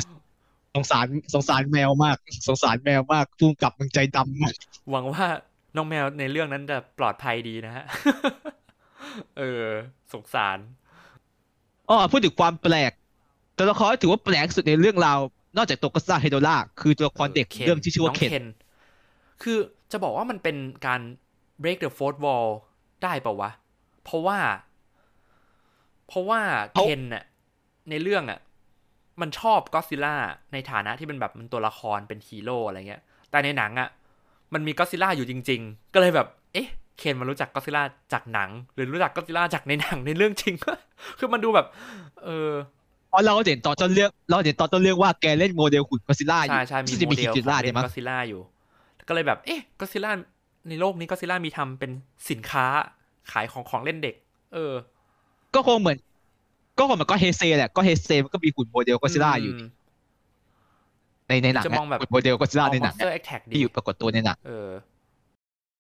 [0.75, 2.17] สงสารสงสารแมวมาก
[2.49, 4.55] สงสารแมวมากพุ่งกลับมึงใจดำมาก
[4.91, 5.25] หวังว่า
[5.77, 7.85] น้องแมวในเรื่องนั้นจะปลอดภัยดีนะฮะ
[9.39, 9.65] เออ
[10.13, 10.59] สงสาร
[11.89, 12.93] อ๋อพูดถึงความแปลก
[13.57, 15.19] ตัวละครที่ถือว่าแปลกสุดในเรื่องราว
[15.57, 18.45] นอกจากตัวกัสซาเฮโดล่าคือตัวละครเด็กคนเรื่องที่ชื่อว่าน้งเคน
[19.43, 19.59] คือ
[19.93, 21.01] จะบอกว่ามันเป็นการ
[21.63, 22.49] break the fourth wall
[23.03, 23.51] ได้เปล่าวะ
[24.05, 24.39] เพราะว่า
[26.09, 26.41] เพราะว่า
[26.75, 27.25] เคนน่ะ
[27.91, 28.41] ในเรื่องอะ
[29.21, 30.15] มันชอบก็ซิล่า
[30.53, 33.89] ในฐานะที่เป็นแบบมันตัวละครเป็นฮีโร่อะไรเงี้ย แต่ในหนังอะ
[34.55, 40.55] มันมีก็ซิล่าอยู่จริง ๆ ก็เลยแบบ เอ๊ะ เคนมันรู้จักก็ซิล่าจากหนัง หรือรู้จักก็ซิล่าจากในหนังในเรื่องจริง
[41.19, 41.67] คือมันดูแบบ
[42.25, 42.51] เออ
[42.84, 42.84] เพ
[43.15, 48.41] ราะเราเห็นตอนต้นเรื่องเราเห็นตอนต้นเรื่องว่าแกเล่นโมเดลหุ่นก็ซิล่าอยู่ใช่ใช่มีที่จะโมมีเดคิลดจิล่าของเนี่ยมั้งก็ซิล่าอยู่
[49.09, 50.13] ก็เลยแบบเอ๊ะก็ซิล่า
[50.69, 51.91] ในโลกนี้ก็ซิล่ามีทำเป็น
[52.31, 52.65] สินค้า
[53.33, 54.15] ขายของของเล่นเด็ก
[54.55, 54.73] เออ
[55.55, 55.99] ก็คงเหมือน
[56.79, 59.63] ก็คงเหมือนก็เฮเซแหละก็เฮเซมันก็มีหุ่นโมเดลก็ซิล่าอยู่ม
[61.29, 64.71] ในในหนังจะมองแบบหุ่นโมเดลก็ซิล่าในหนัง Monster Attack ดีที่อยู่ปรากฏตัวในหนังเออ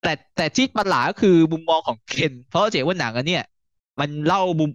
[0.02, 3.44] แต่แต่ที่ประหลาดก็คือมุมมองของเคน เพราะเราจะเห็นว่าหนังอันเนี้ย
[4.00, 4.70] มันเล่ามุม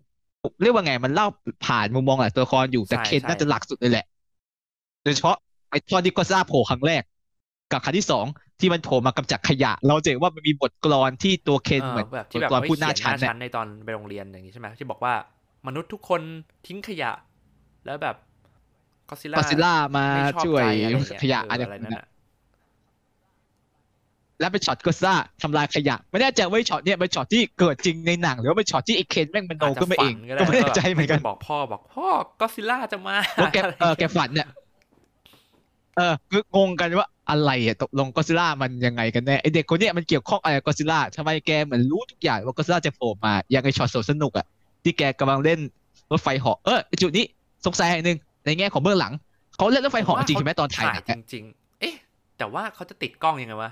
[0.62, 1.26] เรียกว่าไงมันเล่า
[1.66, 4.06] ผ่านมุมมองหลายตัวละครอยู่แต่ใช่เคนใช่น่าจะหลักสุดเลยแหละ
[5.04, 5.38] โดยเฉพาะ
[5.72, 7.04] ไอ้ตอนที่ก็ซิล่าโผล่ครั้งแรก
[7.70, 8.26] กับครั้งที่สอง
[8.60, 15.14] ที่มันโผล่มากำจัดขยะ เราจะเห็นว่ามันมีบทกลอนที่ตัวเคนเออเหมือนแบบบที่ทแบบกลอนไว้พูดหน้าเขียนหชั้น้านน่ะชั้นในตอนไปโรงเรียนอย่างนี้ใช่ไหมที่บอกว่า
[15.68, 16.22] มนุษย์ทุกคน
[16.68, 17.12] ทิ้งขยะ
[17.86, 18.16] แล้วแบบ
[19.10, 22.06] ก็ซิล่าก็ซิล่ามาไม่ชอบช่วยใจอะไรเงี้ขยะเอออะไรอะไรพวกนั่นั้นนน่ะ
[24.40, 32.08] แล้วเป็นช็อตก็ซิล่าทำลายขยะ ไม่แน่ใจว่าไอ้ช็อตเนี้ยเป็นช็อตที่เกิดจริงในหนัง หรือว่าเป็นช็อตที่ไอ้เคนแม่งมันโนอาจจะขึ้นมาเองฝันก็ได้ก็ไม่แน่ใจว่าเหมือนกันบอกพ่อบอกพ่อ
[32.40, 34.48] ก็ซิล่าจะมาว่าแกเออแกฝันเนี่ย
[35.98, 44.46] เออคืองงกันว่าอะไรอะตกลงก็ซิล่ามันยังไงกันแน่ไอเด็กคนเนี้ยมันเกี่ยวข้องอะไรกับก็ซิล่าทำไมแกเหมือนรู้ทุกอย่างว่าก็ซิล่าจะโผล่มาอย่างไอช็อตสวนสนุกอะ
[44.84, 45.60] ที่แกกำลังเล่น
[46.12, 47.26] รถไฟเหาะเออจุดนี้
[47.66, 49.14] สงสัยอย่างหนึ่งในแง่ของเบื้องหลัง
[49.58, 51.96] เขาเล่นรถไฟเหาะจริงใช่ไหมตอนถ่ายหนังอะจริง ๆ เอ๊ะ
[52.38, 53.72] แต่ว่าเขาจะติดกล้องยังไงวะ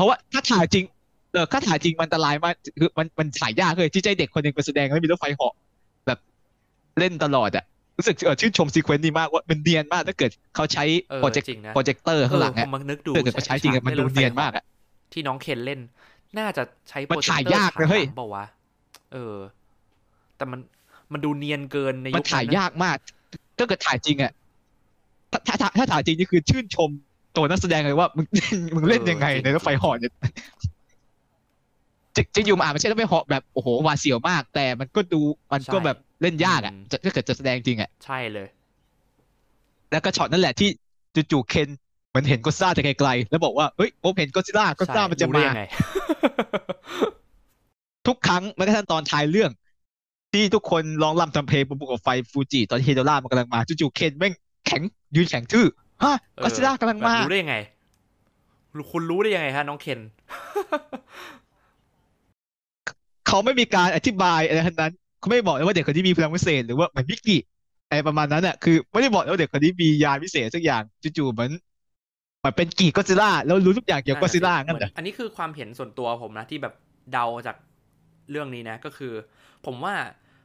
[0.00, 0.84] เพราะว่าถ้าถ่ายจริง
[1.32, 5.54] เออถ้าถ่ายจริงมันอันตรายมากคือมันมันถ่ายยากเลยที่ใจเด็กคนหนึ่งไปแสดงแล้วมีรถไฟเหาะ
[6.06, 6.18] แบบ
[6.98, 7.64] เล่นตลอดอะ
[7.96, 14.64] รู้สึกเออชื่นชม sequence นี้มากว่ามันเนียนมากถ้าเกิดเขาใช้เออ project จริงนะโปรเจคเตอร์ข้างหลังเอออะผมมานึกดูถ้าเกิดเขาใช้จริงอะมันดูเนียนมากอะ
[15.12, 15.80] ที่น้องเคนเล่น
[16.38, 18.44] น่าจะใช้มันถ่ายยากเลยเฮ้ยฉหงเปล่าวะ
[19.12, 19.36] เออ
[20.36, 20.60] แต่มัน
[21.12, 22.96] มันดูเนียนเกินในมันยุคถ่ายนั้นนะยากมาก
[23.58, 24.32] ถ้าเกิดถ่ายจริงอะ
[25.32, 26.90] ถ้าถ้าถ้าถ้าถ่ายจริงนี่คือชื่นชม
[27.36, 28.26] ตัวนักแสดงเลยว่ามึง
[28.74, 30.12] มึงเล่นยังไงในรถไฟเหาะเนี่ย
[32.16, 35.20] จริงจริงอยู่มาอาจไม่ใช่รถไฟเหาะแบบโอ้โหหวาดเสียวมาก แต่มันก็ดู
[35.52, 38.48] มันก็แบบเล่นยากอะจะถ้าเกิดจะแสดงจริงอะใช่เลย
[39.92, 40.68] แล้วก็ช็อตนั่นแหละที่
[41.30, 41.68] จู่ๆเคน
[42.08, 45.62] เหมือนเห็นก็ซ่าจากไกลๆแล้วบอกว่าเฮ้ยผมเห็นก็ซิล่าก็ซ่าใช่มันจะรู้ได้มายังไง
[48.06, 49.50] ทุกครั้งแม้กระทั่งตอนท้ายเรื่อง
[50.32, 54.32] ที่ทุกคนร้องรำทำเพลงบนภูเขาไฟฟูจิตอนที่เฮโดล่ามันกำลังมาจู่ๆเคนแม่ง
[54.66, 54.82] แข็ง
[55.16, 55.66] ยืนแข็งทื่อ
[56.04, 57.56] ฮะก็ซิล่ากำลังมาแบบรู้ได้ยังไง
[58.92, 60.00] คุณรู้ได้ยังไงฮะน้องเคน
[63.26, 67.40] เขาไม่มีการอธิบายอะไรทั้งนั้นเขาไม่บอกเลยว่าเด็กคนนี้มีพลังพิเศษหรือว่าเหมือนมิกกี้
[67.88, 71.50] อะไรประมาณนั้นอะคือไม่ได้บอกเลยว่าเด็กคนนี้มียานพิเศษสักอย่างจู่ๆเหมือน
[72.38, 76.74] เหมือนเป็นกี่ก็ซิล่าแล้วรู้ทุกอย่างเกี่ยวกับก็ซิล่างั้นเหรออันนี้คือความเห็นส่วนตัวผมนะที่แบบ
[77.12, 77.56] เดาจาก
[78.30, 79.12] เรื่องนี้นะ ก็คือ
[79.66, 79.94] ผมว่า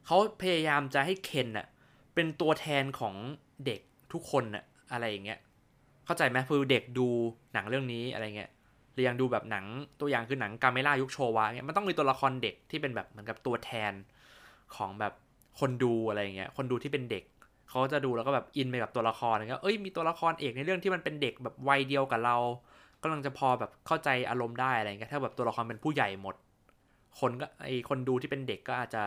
[0.06, 1.68] เขาพยายามจะให้เคนน่ะ
[2.16, 3.16] เป็นตัวแทนของ
[3.66, 3.80] เด็ก
[4.14, 5.40] ทุกคนน่ะอะไรอย่างเงี้ย
[6.06, 7.08] เข้าใจไหมคือเด็กดู
[7.54, 8.52] หนังเรื่องนี้อะไรเงี้ย
[8.94, 9.66] หรือยังดูแบบหนัง
[10.00, 13.94] ตัวอย่างคือหนังกาเมล่ายุคโชวะเงี้ยมันต้องมีตัวละครเด็กที่เป็นแบบเหมือนกับตัวแทน
[14.76, 15.14] ของแบบ
[15.60, 17.24] คนดูอะไรเงี้ยคนดูที่เป็นเด็ก
[17.70, 22.38] เขาจะดูแล้วก็แบบอินไปกับตัวละครอะไรเงี้ยเอ้ยมีตัวละครเอกในเรื่องที่มันเป็นเด็กแบบวัยเดียวกับเรา
[23.04, 26.36] กำลังจะพอแบบเข้าใจอารมณ์ได้อะไรเงี้ยถ้าแบบตัวละครเป็นผู้ใหญ่หมด
[27.20, 29.02] คนก็ไอคนดูที่เป็นเด็กก็อาจจะ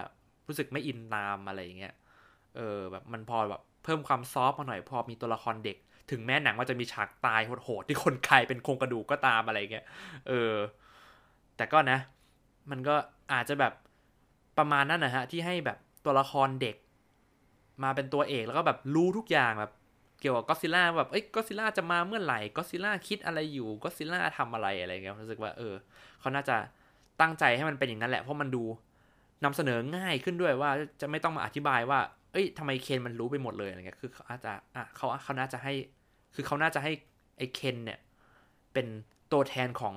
[0.46, 1.94] รู้สึกไม่อินตามอะไรอย่างเงี้ย
[2.56, 5.76] เออแบบมันพอแบบเพิ่มความซอฟต์มาหน่อยพอมีตัวละครเด็ก
[6.10, 9.86] ถึงแม้หนังว่าจะมีฉากตายโหดๆที่คนกลายเป็นโครงกระดูกก็ตามอะไรเงี้ย
[10.28, 10.54] เออ
[11.56, 11.98] แต่ก็นะ
[12.70, 12.96] มันก็
[13.32, 13.72] อาจจะแบบ
[14.58, 16.76] ประมาณนั้นนะฮะ ที่ให้แบบตัวละครเด็ก
[17.82, 19.72] มาเป็นตัวเอกแล้วก็แบบรู้ทุกอย่างแบบ
[20.20, 25.74] เกี่ยวกับก็ซิล่าแบบเอ้ยก็ซิล่าจะมาเมื่อไหร่ก็ซิล่าคิดอะไรอยู่ก็ซิล่าทำอะไรอะไรเงี้ยรู้สึกว่าเออ
[26.20, 26.56] เขาน่าจะ
[27.20, 28.64] ตั้งใจให้มันเป็นอย่างนั้นแหละเพราะมันดู
[29.44, 32.00] นำเสนอง่ายขึ้นด้วยว่าจะไม่ต้องมาอธิบายว่า
[32.32, 35.72] เอ้ยทำไมเคนมันรู้ไปหมดเลยอะไรเงี้ยคือเขาอาจจะอะเขาเขาน่าจะให้
[36.34, 36.92] คือเขาน่าจะให้
[37.38, 37.98] ไอ้เคนเนี่ย
[38.72, 38.86] เป็น
[39.32, 39.94] ตัวแทนของ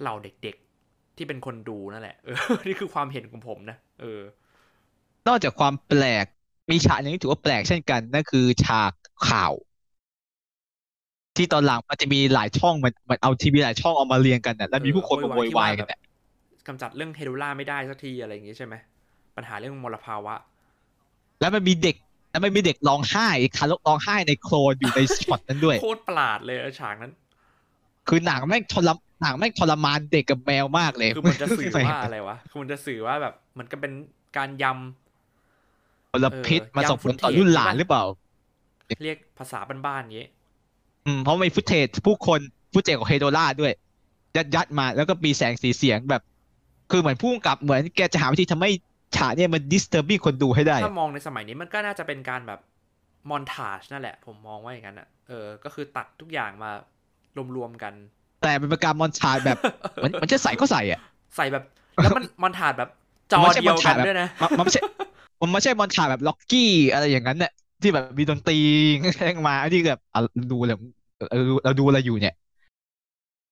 [0.00, 4.20] เหล่าเด็กๆ ที่เป็นคนดูนั่นแหละ เออ นี่คือความเห็นของผมนะ เออ
[5.28, 6.26] นอกจากความแปลก
[6.70, 8.92] มีฉากหนึงที่ถือว่าแปลกเช่นกันนั่นคือฉาก
[9.28, 9.52] ข่าว
[11.36, 16.00] ที่ตอนหลังมันจะมีหลายช่องมันมันเอาทีวีหลายช่องเอามาเรียงกันน่ะแล้วมีผู้คนมาโวยวายกันน่ะ
[16.66, 18.74] กำจัดเรื่องเฮดูล่าไม่ได้สักทีอะไรอย่างงี้ใช่ไหม
[19.36, 20.34] ปัญหาเรื่องมลภาวะ
[21.40, 21.96] แล้วมันมีเด็ก
[22.30, 27.12] แล้วมันมีเด็กร้องไห้ทารกร้องไห้ในโคลนอยู่ในช็อตนั้นด้วยโคตรประหลาดเลยอะฉากนั้น
[28.08, 33.92] คือหนังแม่งทรมหนังแม่งทรมานเด็กกับแมวมากเลยคือมันจะสื่อว่าอะไรวะคือมันจะสื่อว่าแบบมันก็เป็น
[34.36, 34.78] การยม
[36.24, 40.26] ลพิษเออมาส่งผลต่อย้ำฟุตเทจรุ่นหลานใช่ปะหรือเปล่าำเรียกภาษาบ้านๆอย่างงี้
[41.06, 42.40] อืมเพราะมีฟุตเทจผู้คน
[42.72, 43.72] ฟุตเทจของเฮโดล่าด้วย
[44.36, 46.22] ยัดยัดมาแล้วก็มีแสงสีเสียงแบบ
[46.90, 48.70] คือเหมือนผู้กำกับเหมือนแกจะหาวิธีทำให้
[49.16, 52.60] ฉากเนี่ยมัน disturbing คนดูให้ได้ ถ้ามองในสมัยนี้มันก็น่าจะเป็นการแบบ
[53.30, 56.70] มอนทาจนั่นแหละ ผมมองว่าอย่างนั้นอะเออ ก็คือตัดทุกอย่างมา
[57.56, 57.94] รวมๆกัน
[58.42, 59.58] แต่เป็นการมอนทาจแบบ
[59.94, 61.00] เหมือนมันจะใส่ก็ใส่อะ
[61.36, 61.64] ใส่แบบ
[62.02, 62.90] แล้วมันมอนทาดแบบ
[63.32, 64.82] จอมันไม่ใช่เดียวมอนกัทานดแบบด้วยนะมันมันไม่ใช่
[65.40, 68.58] มันไม่ใช่มอนทาแบบล็อกกี้อะไรอย่างนั้นเนี่ยที่แบบมีดนตรี
[69.16, 70.20] แข่งมาอันนี้แบบอะ
[70.52, 70.76] ดูเลย
[71.30, 72.34] เออเราดูอะไรอยู่เนี่ย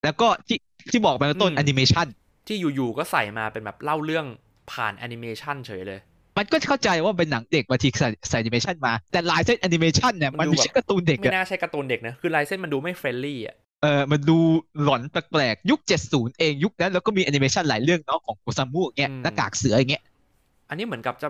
[0.05, 0.59] แล้วก็ที่
[0.91, 2.07] ที่บอกไปตอนต้นอืมแอนิเมชัน
[2.47, 4.27] ที่อยู่ๆก็ใส่มาเป็นแบบเล่าเรื่อง
[4.73, 6.01] ผ่านแอนิเมชันเฉยเลย
[6.39, 14.39] มันก็เข้าใจว่าเป็นหนังเด็กบางทีใส่ใส่แอนิเมชันมา แต่ลายเส้นแอนิเมชันเนี่ยมัมันนดูไม่ใช่การ์ตูนเด็กไม่อะน่าใช่การ์ตูนเด็กนะ คือลายเส้นมันดูไม่ friendly อะเออมันดู
[14.83, 20.03] หลอนแปลกๆ ยุค 70 เองยุคนั้นแล้วก็มีแอนิเมชันหลายเรื่องเนาะของโอซามุเงี้ยหน้ากากเสืออย่างเงี้ย
[20.69, 21.29] อันนี้เหมือนกับจะ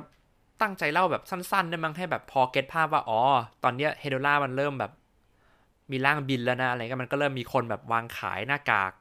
[0.63, 3.21] ตั้งใจเล่าแบบสั้นๆได้มั้งให้แบบพอ get ภาพว่า อ๋อ
[3.65, 4.91] ตอนเนี้ยเฮโดล่ามันเริ่มแบบ
[5.91, 8.93] มีร่างบินแล้วนะอะไรเงี้ยมันก็เริ่มมีคนแบบวางขายหน้ากาก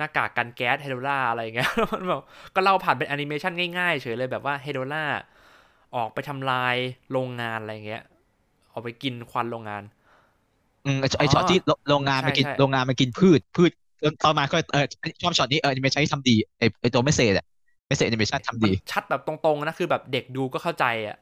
[0.00, 2.20] หน้ากากกันแก๊สเฮโดล่าอะไรเงี้ยแล้วมันแบบ
[2.54, 5.04] ก็เล่าผ่านเป็นแอนิเมชันง่ายๆ เฉยเลยแบบว่าเฮโดล่า
[5.96, 6.76] ออกไปทำลาย
[7.12, 8.02] โรงงานอะไรเงี้ย
[8.72, 9.82] ออกไปกินควันโรงงาน
[10.84, 13.70] อืมไอ้ไอช็อตที่โรงโรงงานมันกินใช่ใช่โรงงานมันกินพืชพืช
[14.24, 14.80] ต่อมาก็เออ
[15.22, 17.44] ชอบช็อตนี้เออแอนิเมชันที่ทำดีไอไอตัวไม่เสร็จอะ
[17.86, 21.16] ไม่เสร็จแอนิเมชันทำดีมันชัดแบบตรงๆนะคือแบบเด็กดูก็เข้าใจอะ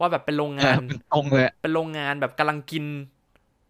[0.00, 2.84] ว่าแบบเป็นโรงงาน เออมันตรงเลยอะเป็นโรงงานแบบกำลังกิน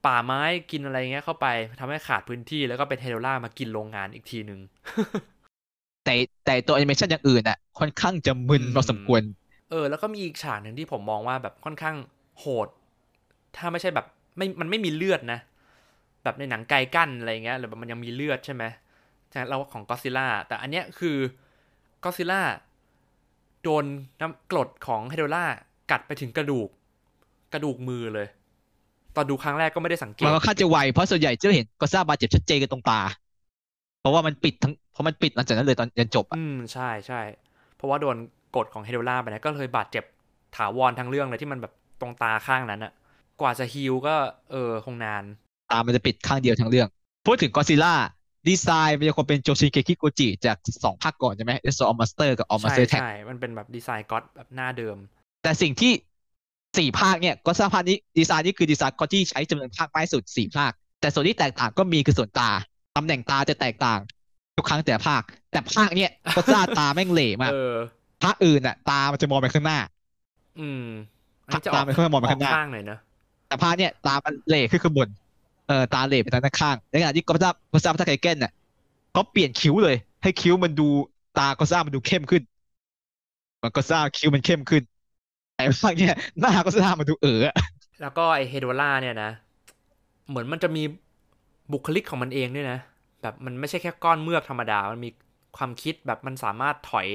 [0.06, 1.46] ป่าไม้กินอะไรเงี้ยเข้าไป
[1.80, 4.60] ทำให้ขาดพื้นที่แล้วก็เป็นเฮโดล่ามากินโรงงานอีกทีหนึ่ง
[6.04, 9.22] แต่แต่ตัวแอนิเมชันอย่างอื่นอะ ค่อนข้างจะมึนอืมพอสมควร
[9.70, 11.96] เออ แล้วก็มีอีกฉากหนึ่งที่ผมมองว่าแบบค่อนข้าง
[12.38, 12.68] โหด
[13.56, 15.40] ถ้าไม่ใช่แบบไม่มันไม่มีเลือดนะ
[16.24, 18.64] แบบในหนังไกลกั้นอะไรเงี้ยหรือแบบมันยังมีเลือดใช่ไหม
[19.30, 21.16] ใช่เราของก็ซิล่าแต่อันเนี้ยคือ
[22.04, 22.42] ก็ซิล่า
[23.62, 23.84] โดน
[24.20, 25.44] น้ำกรดของเฮโดล่า
[25.90, 26.68] กัดไปถึงกระดูก
[27.52, 28.28] กระดูกมือเลย
[29.16, 33.00] ตอนดูครั้งแรกก็ไม่ได้สังเกต มันก็ค่อนข้างจะไวเพราะส่วนใหญ่จะเห็นก็ทราบบาดเจ็บชัดเจนกันตรงตา
[34.00, 37.20] เพราะว่ามันปิดทั้งเพราะมันปิดหลังจากนั้นเลยตอนยันจบอะอืมใช่ใช่
[37.76, 38.16] เพราะว่าโดน
[38.56, 40.04] กดของเฮโดล่าไปนะก็เลยบาดเจ็บ
[40.56, 42.92] ถาวรทั้งเรื่องเลยที่มันแบบตรงตาข้างนั้นอะ
[43.40, 44.14] กว่าจะฮิลก็
[44.50, 45.24] เออคงนาน
[45.70, 46.88] ตามันจะปิดข้างเดียวทั้งเรื่อง
[47.26, 47.94] พูดถึงก็ซิล่า
[48.48, 54.96] ดีไซน์มันยังคงเป็นโจชิเกคิโกจิจากสองภาคก่อนใช่ไหมเอสโซออมมาสเตอร์กับออมมาสใช่เตอร์แท็กใช่ มันเป็นแบบดีไซน์ก็อตแบบหน้าเดิม
[55.42, 55.92] แต่สิ่งที่
[56.78, 62.50] สี่ภาคเนี่ยก็ทราบภาคนี้ดีไซน์นี่คือดีไซน์ก็ที่ใช้จำนวนภาคมากที่สุดสี่ภาค แต่ส่วนที่แตกต่างก็มีคือส่วนตา
[62.96, 63.98] ตำแหน่งตาจะแตกต่าง
[64.56, 67.76] ทุกครั้งแต่ละภาค แต่ภาคเนี่ยก็ทราบตาแม่งเหล่มากเออ
[68.22, 69.78] ภาคอื่นอะ ตามันจะมองไปข้างหน้า
[70.60, 70.84] อืม
[71.46, 72.98] อันนี้จะอตาอกมไปข้างหน้ามองไปข้างหน้าข้างหน่อยนะ
[73.48, 75.08] แต่ภาคเนี่ยตามันเหล่ขึ้นข้างบน
[75.68, 78.52] เออตาเหล่ไปทางด้านข้างในขณะที่ก็ทราบก็ทราบพัฒนาไคเก้นเนี่ย
[79.12, 80.88] เขาเปลี่ยนคิ้วเลย ให้คิ้วมันดู
[81.38, 82.42] ตาก็ทราบมันดูเข้มขึ้น
[83.62, 84.82] มันก็ทราบคิ้วมันเข้มขึ้น
[85.62, 87.54] ไอ้าคเนี่ยหน้าก็ทราบมันดูเอออะ
[88.00, 89.30] แล้วก็ไอเฮโดล่าเนี่ยนะ
[90.28, 90.82] เหมือนมันจะมี
[91.72, 92.78] บุคลิกของมันเองด้วยนะ
[93.22, 95.10] แบบมันไม่ใช่แค่ก้อนเมือกธรรมดา มันมี
[95.56, 97.08] ความคิดแบบมันสามารถถอย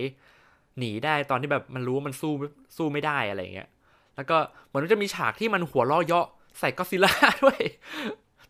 [0.77, 2.33] หนีได้ตอนที่แบบมันรู้ว่ามันสู้
[2.77, 3.69] สู้ไม่ได้อะไรเงี้ย
[4.15, 6.27] แล้วก็เหมือนมันจะมีฉากที่มันหัวเราะเยาะ
[6.59, 7.59] ใส่ก็ซิลล่าด้วย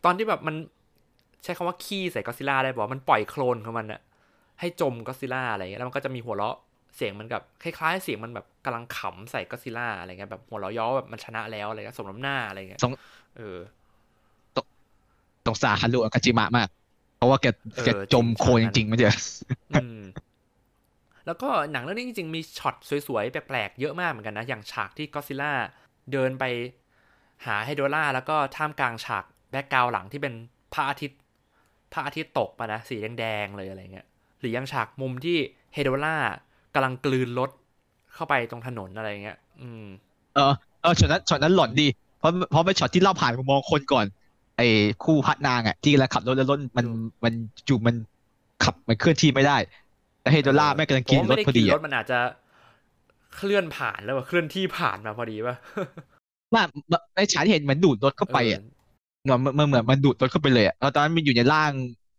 [0.06, 0.56] ตอนที่แบบมัน
[1.44, 4.02] ใช้คำว่าขี้ใส่ก็ซิล่าได้บอกมันปล่อยโคลนของมันอะ
[4.60, 6.58] ให้จมก็ซิลล่าอะไรเงี้ยแล้วมันก็จะมีหัวเราะ
[6.98, 12.92] เสียงมันกับคล้ายๆ เสียงมันแบบกำลังขำใส่ก็อดซิลล่าอะไรเงี้ยแบบหัวเราะเย้อแบบมันชนะแล้วอะไรเงี้ยสมน้ำหน้าอะไรเงี้ยสง
[13.38, 13.58] เออ
[15.46, 16.68] สงสารฮารุอากาจิมะมาก
[17.18, 19.16] เพราะว่าแกเออแกจมจริงโคลนจริงๆไม่เจอ
[19.72, 20.00] อืม
[21.26, 22.76] แล้วก็หนังเรื่องนี้จริงๆ มีช็อต
[23.08, 25.54] สวยๆ แปลกๆ เยอะมากเหมือนกันนะ อย่างฉากที่ก็อดซิลล่า
[26.12, 26.44] เดินไป
[27.46, 30.34] หาไฮโดล่าแล้วก็ท่ามกลางฉาก background หลังที่เป็น
[30.74, 31.20] พระอาทิตย์
[31.94, 34.08] พระอาทิตย์ตกมานะ สีแดงๆ เลยอะไรเงี้ย
[34.40, 35.38] หรือยังฉากมุมที่
[35.74, 36.16] ไฮโดล่า
[36.78, 37.50] กำลังกลืนรถ
[38.14, 39.86] เข้าไปตรงถนนอะไรเงี้ย อืม
[40.36, 41.88] เออเออช็อตนั้นช็อตนั้นหลอนดี
[42.20, 44.06] เพราะเพราะเป็นช็อตที่เล่าผ่านมุมมองคนก่อน
[44.58, 44.68] ไอ้
[45.04, 47.34] คู่พัดนางอะที่กำลังขับรถแล้วรถมันอืมมัน
[47.68, 47.96] จู่มัน
[48.64, 49.58] ขับมันเคลื่อนที่ไม่ได้
[50.22, 52.20] แต่เฮโดล่าแม่งกำลังกินผมรว่าถไม่ได้พอกิดีนรอะถมันอาจจะ
[53.36, 55.56] เคลื่อนผ่านแล้วอะเคลื่อนที่ผ่านมาพอดีป่ะ
[56.54, 56.64] ว่า
[57.16, 58.62] ในฉากที่เห็นเหมือนดูดรถเข้าไปอะ
[59.24, 61.72] เหมือนมันเหมือนมันดูดรถเข้าไปเลยอะแล้วตอนนั้นมันอยู่ในร่าง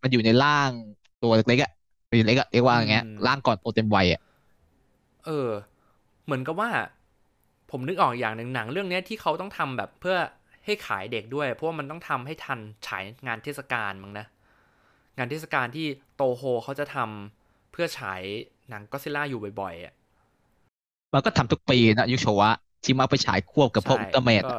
[0.03, 0.71] มันอยู่ในร่าง
[1.23, 1.71] ตัวเล็กๆอะ
[2.09, 4.21] ตัวเล็กๆอะเรียกว่าอย่างเงี้ยอืมร่างก่อนโตเต็มวัยอะ
[5.29, 5.51] เออ
[6.25, 6.71] เหมือนกับว่า
[7.71, 10.17] ผมนึกออกอย่างหนึ่งหนังเรื่องเนี้ยที่เขาต้องทำแบบเพื่อ
[10.65, 14.27] ให้ขายเด็กด้วย เพราะว่ามันต้องทำให้ทันฉายงานเทศกาลมั้งนะ
[15.19, 15.87] งานเทศกาลที่
[16.17, 18.23] โตโฮเขาจะทำเพื่อฉาย
[18.71, 19.95] หนังก็ซิล่าอยู่บ่อยๆอะ
[21.15, 22.51] มันก็ทำทุกปีนะยุคโชวะ
[22.85, 24.53] ที่มาไปฉายควบกับพวกอุลตร้าแมนก็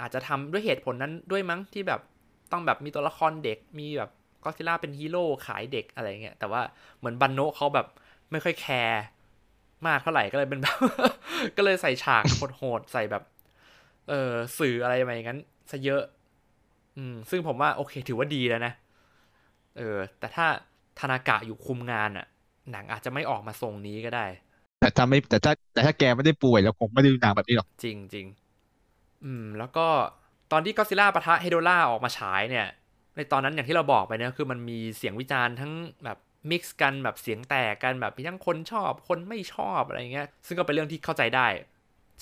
[0.00, 2.00] อาจจะทำด้วยเหตุผลนั้นด้วยมั้งที่แบบ
[2.52, 4.10] ต้องแบบมีตัวละครเด็กมีแบบ
[4.44, 6.62] ก็ซิล่าเป็นฮีโร่ขายเด็กอะไรเงี้ยแต่ว่า
[6.98, 7.86] เหมือนบันโนะเขาแบบ
[8.30, 9.00] ไม่ค่อยแคร์
[9.86, 10.76] มากเท่าไหร่ก็เลยเป็นแบบ
[11.56, 12.24] ก็เลยใส่ฉาก
[12.56, 13.22] โหดๆใส่แบบ
[14.08, 15.38] เออสื่ออะไรมาอย่างนั้น
[15.70, 16.02] ซะเยอะ
[16.96, 18.72] อืม ซึ่งผมว่าโอเค ถือว่าดีแล้วนะ
[19.78, 20.46] เออ แต่ถ้า
[21.00, 22.26] ธนากะอยู่คุมงานอะ
[22.72, 24.26] หนังอาจจะไม่ออกมาทรงนี้ก็ได้
[24.80, 28.26] แต่ถ้าไม่แต่ถ้าแต่ถ้าแกไม่ได้ป่วยแล้วคงไม่ได้ดูหนังแบบนี้หรอก จริงจริง
[29.24, 29.86] อืม แล้วก็
[30.52, 32.66] ตอนที่ก็ซิล่าปะทะเฮโดล่าออกมาฉายเนี่ย
[33.16, 35.72] ในตอนนั้นอย่างที่เราบอกไปเนี่ยคือมันมีเสียงวิจารณ์ทั้ง
[36.04, 36.18] แบบ
[36.50, 41.46] mix กันแบบเสียงแตกกันแบบมีทั้งคนชอบคนไม่ชอบอะไรเงี้ยซึ่งก็เป็นเรื่องที่เข้าใจได้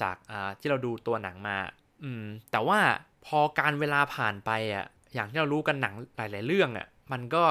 [0.00, 1.56] จากอ่าที่เราดูตัวหนังมา
[2.02, 2.78] อืม แต่ว่า
[3.26, 7.42] พอกาลเวลาผ่านไปอะ อย่างที่เรารู้กันหนังหลาย ๆ เรื่องอะ มันก็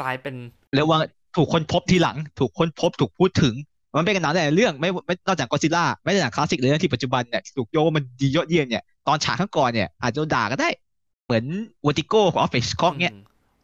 [0.00, 0.34] กลายเป็น
[0.74, 1.00] เรียกว่า
[1.36, 3.54] ถูกค้นพบทีหลัง ถูกค้นพบถูกพูดถึง
[3.96, 10.68] มันเป็นหนังหลายเรื่องไม่ไม่นอกจากก็อดซิลล่าไม่ใช่หนังคลาสสิกเลยนะที่ปัจจุบันเนี่ยถูกยกว่ามันดียอดเยี่ยมเนี่ยตอนฉากข้างก่อนเนี่ยอาจจะโดนด่าก็ได้
[11.24, 11.44] เหมือน
[11.86, 13.14] วอติโก้ของออฟฟิศคอกเนี่ย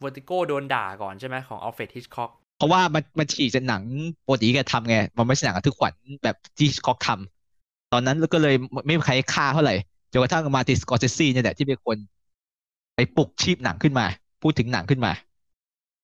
[0.03, 3.83] วอติโก้โดนด่าก่อนใช่ไหมของอัลเฟรดฮิชคอก เพราะว่ามันมันฉีกจากหนัง
[4.25, 9.75] ปกติแกทำไง มันไม่ใช่หนังระทึกขวัญแบบที่คอกทำตอนนั้นก็เลยไม่มีใครฆ่าเท่าไหร่
[10.11, 11.97] จนกระทั่งมาติสกอร์เซซีเนี่ยแหละที่เป็นคน
[12.95, 14.05] ไปปลุกชีพหนังขึ้นมา
[14.41, 15.11] พูดถึงหนังขึ้นมา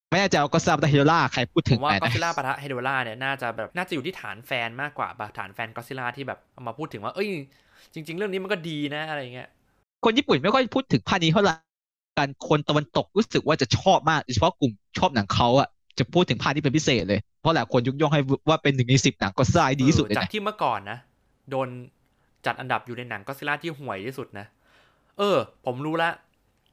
[0.09, 7.29] ไม่แน่ใจว่าก็ซาบตาฮิโรล่าใครพูดผถึงมว่าไหมก็นะซิล่าปะทะไฮโดล่าเนี่ยน่าจะแบบน่าจะอยู่ที่ฐานแฟนมากกว่าปะฐานแฟนก็ซิล่าที่แบบเอามาพูดถึงว่าเอ้ย
[7.93, 9.49] จริง ๆ เรื่องนี้มันก็ดีนะอะไรเงี้ย
[10.03, 11.53] คนญี่ปุ่นไม่ค่อยพูดถึงภาคนี้เท่าไหร่
[12.17, 20.97] การคนตะวันตกรู้สึกว่าจะชอบมากโดยเฉพาะกลุ่มชอบหนังเขาอะ จะพูดถึงภาคนี้เป็นพิเศษเลย เพราะหลายคนยกย่องให้ว่าเป็นหนึ่งในสิบหนังก็ซ่าที่ดีที่สุดเลยจากที่เมื่อก่อนนะ
[21.49, 21.67] โดน
[22.45, 24.45] จัดอันดับอยู่ในหนังก็ซิล่าที่ห่วยที่สุดนะ
[25.17, 26.09] เออ ผมรู้ละ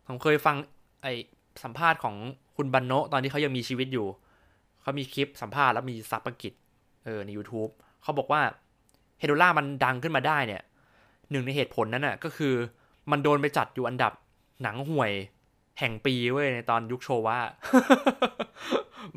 [0.06, 0.56] ผมเคยฟัง
[1.02, 1.06] ไอ
[1.64, 2.14] สัมภาษณ์ของ
[2.56, 4.06] คุณบันโนตอนที่เขายังมีชีวิตอยู่
[4.82, 6.52] เขามีคลิปสัมภาษณ์แล้วมีซับอังกฤษ
[7.04, 7.70] เออใน YouTube
[8.02, 8.42] เขาบอกว่า
[9.18, 10.62] เฮโดล่ามันดังขึ้นมาได้เนี่ย
[11.30, 12.54] หนึ่งในเหตุผลนั้นน่ะก็คือ
[13.10, 14.12] มันโดนไปจัดอยู่อันดับ
[14.62, 15.12] หนังห่วย
[15.78, 17.40] แห่งปีเว้ยในตอนยุคโชว่า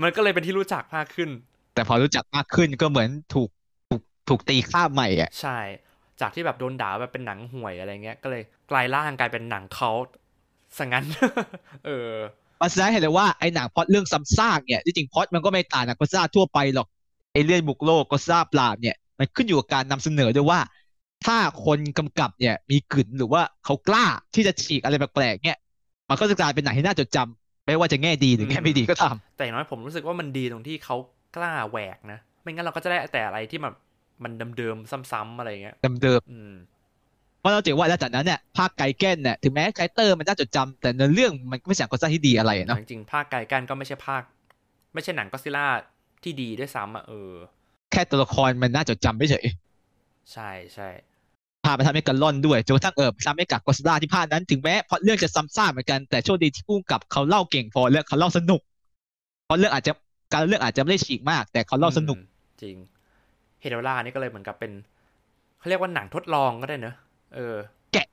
[0.01, 1.29] มันก็เลยเป็นที่รู้จักมากขึ้น
[1.75, 3.49] แต่พอรู้จักมากขึ้นก็เหมือนถูก
[3.89, 5.57] ถูกถูกตีค่าบใหม่อะใช่
[6.21, 9.91] จากที่แบบโดนด่าแบบเป็นหนังห่วยอะไรเงี้ย ก็เลยกลายร่างกลายเป็นหนังเขา
[10.77, 11.05] สังั้น
[11.85, 12.11] เออ
[12.61, 16.87] มันแสดงให้เลยว่าไอ้หนังพล็อตเรื่องซ้ำซากเนี่ยที่จริงพล็อตมันก็ไม่ต่างจากก็ซ่าทั่วไปหรอก
[17.33, 20.59] เอเลี่ยนบุกโลกก็ซ่าปราบเนี่ย มันขึ้นอยู่กับการนำเสนอด้วยว่า
[21.25, 25.57] ถ้าคนกำกับเนี่ยมีกลิ่นหรือว่าเขากล้าที่จะฉีกอะไรแปลกๆเนี่ย
[26.09, 30.95] มันก็จะกลายเป็นหนังที่น่าจดจำไม่ว่าจะแง่ดีหรือแง่ไม่ดีก็ตาม แต่อย่างน้อยผมรู้สึกว่ามันดีตรงที่เขา
[31.35, 33.75] กล้าแหวกนะ ไม่งั้นเราก็จะได้แต่อะไรที่แบบ
[34.23, 44.23] มันเดิมๆซ้ำๆอะไรเงี้ยเดิมอืมๆเพราะเราถือว่าแล้วจากนั้นเนี่ยภาคไกแก้นเนี่ยถึงแม้ไกเตอร์มันน่าจดจำแต่ในเรื่องมันก็ไม่ใช่หนังก็ซ่าที่ดีอะไรอะเนาะจริงๆภาคไกลกันก็ไม่ใช่ภาค
[44.93, 45.67] ไม่ใช่หนังก็ซิล่า
[46.23, 47.33] ที่ดีด้วยซ้ำอะเออ
[47.91, 49.45] แค่ตัวละครมันน่าจดจำไม่เฉย
[50.33, 58.61] ใช่ใช่พาไปทำให้กันล่อนด้วยจนกระทั่งเออทำให้กับกอสลาที่ภาคนั้นถึงแม้เพราะเรื่องจะซ้ำซากเหมือนกันแต่โชคดีที่ผู้กำกับเขาเล่าเก่งพอและเขาเล่าสนุก
[59.45, 59.91] เพราะเรื่องอาจจะ
[60.31, 62.23] การเรื่องอาจจะไม่ได้ฉีกมาก แต่เขาเล่าสนุกอื
[62.57, 62.75] มจริง
[63.61, 64.71] เฮโดล่านี่ก็เลยเหมือนกับเป็น
[65.59, 66.95] เขาเรียกว่าหนังทดลองก็ได้เนอะ
[67.35, 67.55] เออ
[67.93, 68.05] แกะ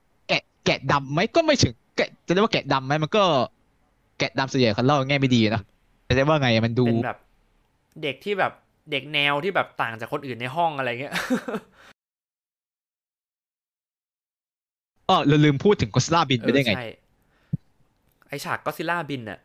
[0.67, 3.25] แกะดำไหมก็ไม่ถึงแกะจะเรียกว่าแกะดำไหมมันก็
[4.19, 5.63] แกะดำส่วนใหญ่เขาเล่าแง่ไม่ดีนะ
[6.07, 7.19] จะเรียกว่าไงมันดูเป็นแบบ
[8.03, 8.53] เด็กที่แบบ
[8.91, 11.15] เด็กแนวที่แบบต่างจากคนอื่นในห้องอะไรเงี้ย
[15.09, 16.87] ออเราลืมพูดถึงกอสลาบินไปได้ไงเออใช่
[18.29, 19.39] ไอฉากก็ซิล่าบินน่ะ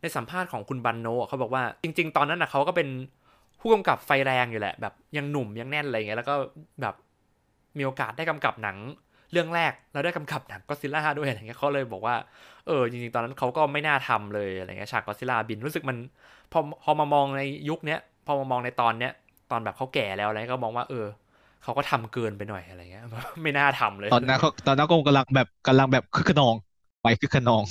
[0.00, 2.88] ในสัมภาษณ์ของคุณบันโนะเขาบอกว่า จริง ๆ ตอนนั้นน่ะเขาก็เป็น
[3.60, 6.34] ผู้กำกับไฟแรงอยู่แหละ แบบยังหนุ่มยังแน่นอะไรเงี้ยแล้วก็
[6.82, 6.94] แบบ
[7.78, 8.76] มีโอกาสได้กำกับหนัง
[9.32, 12.16] เรื่องแรกแล้วได้กำกับหนังก็ซิล่าด้วยอะไรเงี้ยเขาเลยบอกว่า
[12.66, 15.96] เออจริงๆ ตอนนั้นเขาก็ไม่น่าทำเลยอะไรเงี้ยฉากก็ซิล่าบินรู้สึกมัน
[16.52, 19.12] พอพอมามองในยุคเนี้ยพอมามองในตอนเนี้ย
[19.50, 21.06] ตอนแบบเขาแก่แล้วอะไรเงี้ยก็มองว่าเออ
[21.62, 23.04] เขาก็ทำเกินไปหน่อยอะไรเงี้ย
[23.42, 26.54] ไม่น่าทำเลย ตอนนั้นเขาตอนนั้นก็กำลังแบบกำลังแบบคึกขนอง
[27.02, 27.62] ไปคึกขนอง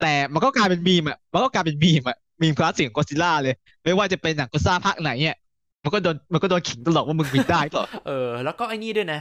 [0.00, 5.36] แต่มันก็กลายเป็นมีมอะมันก็กลายเป็นมีมอะมีมคลาสสิกของก็อดซิลล่าเลย ไม่ว่าจะเป็นหนังก็ซ่าภาคไหนเนี่ย
[5.84, 9.20] มันก็โดนมันก็โดนขิงตลอดว่ามึงบินได้เปล่าเออ แล้วก็ไอ้นี่ด้วยนะ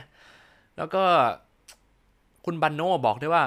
[0.77, 1.03] แล้วก็
[2.45, 3.43] คุณบันโน่บอกด้วยว่า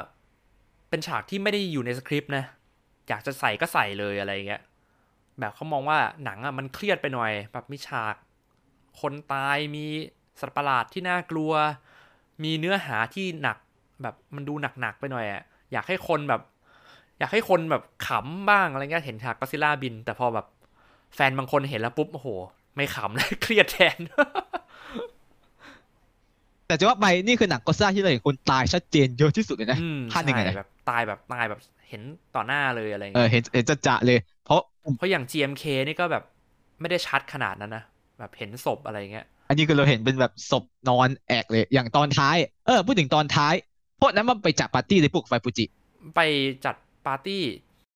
[0.90, 2.44] เป็นฉากที่ไม่ได้อยู่ในสคริปต์นะ
[3.08, 4.62] อยากจะใส่ก็ใส่เลยอะไรเงี้ย
[5.38, 8.14] แบบเขามองว่าหนังอะมันเครียดไปหน่อย แบบมีฉาก
[9.00, 9.86] คนตายมี
[10.40, 11.52] สัตว์ประหลาดที่น่ากลัว
[12.44, 13.56] มีเนื้อหาที่หนัก
[14.02, 16.42] แบบมันดูหนักๆไปหน่อยอะอยากให้คนแบบ
[17.18, 20.46] อยากให้คนแบบขำบ้างอะไรเงี้ยเห็นฉากก็อดซิลล่าบิน แต่พอแบบ
[21.14, 22.28] แฟนบางคนเห็นแล้วปุ๊บโอ้โห
[22.76, 23.98] ไม่ขำเลยเครียดแทน
[26.66, 32.02] แต่จะว่าไปนี่คือหนังก็อดซิลล่าที่เราเห็นคนตายชัดเจนเยอะที่สุดเลยนะอืมภาคหนึ่งไงใช่แบบตายแบบตายแบบเห็น
[32.34, 34.60] ต่อหน้าเลยอะไรเออเงี้ยเห็นเห็นจะจะๆเลย เพราะ
[34.96, 36.24] เพราะอย่าง GMK นี่ก็แบบ
[36.80, 37.84] ไม่ได้ชัดขนาดนั้นนะ
[38.18, 42.36] แบบเห็นศพอะไรเงี้ย อันนี้คือเราเห็นเป็นแบบศพนอนแอกเลยอย่างตอนท้าย
[42.66, 43.54] เออพูดถึงตอนท้าย
[43.98, 45.64] เพราะนั้นมันไปจัดปาร์ตี้ในพวกไฟฟูจิ
[46.16, 46.20] ไป
[46.64, 46.74] จัด
[47.06, 47.42] ปาร์ตี้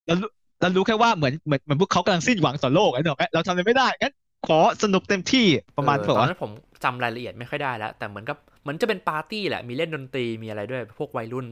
[0.07, 0.29] เรารู้
[0.61, 4.15] เรารู้แค่ว่าเหมือนเหมือนเหมือนพวกเขากำลังสิ้นหวังต่อโลกไอ้หนอกเราทำอะไรไม่ได้งั้น
[4.49, 5.47] ขอสนุกเต็มที่
[5.77, 6.51] ประมาณเออเปล่าตอนวะนั้นผม
[6.85, 11.47] จำรายละเอียดไม่ค่อยได้แล้ว แต่เหมือนกับเหมือนจะเป็นปาร์ตี้แหละมีเล่นดนตรีมีอะไรด้วย พวกวัยรุ่น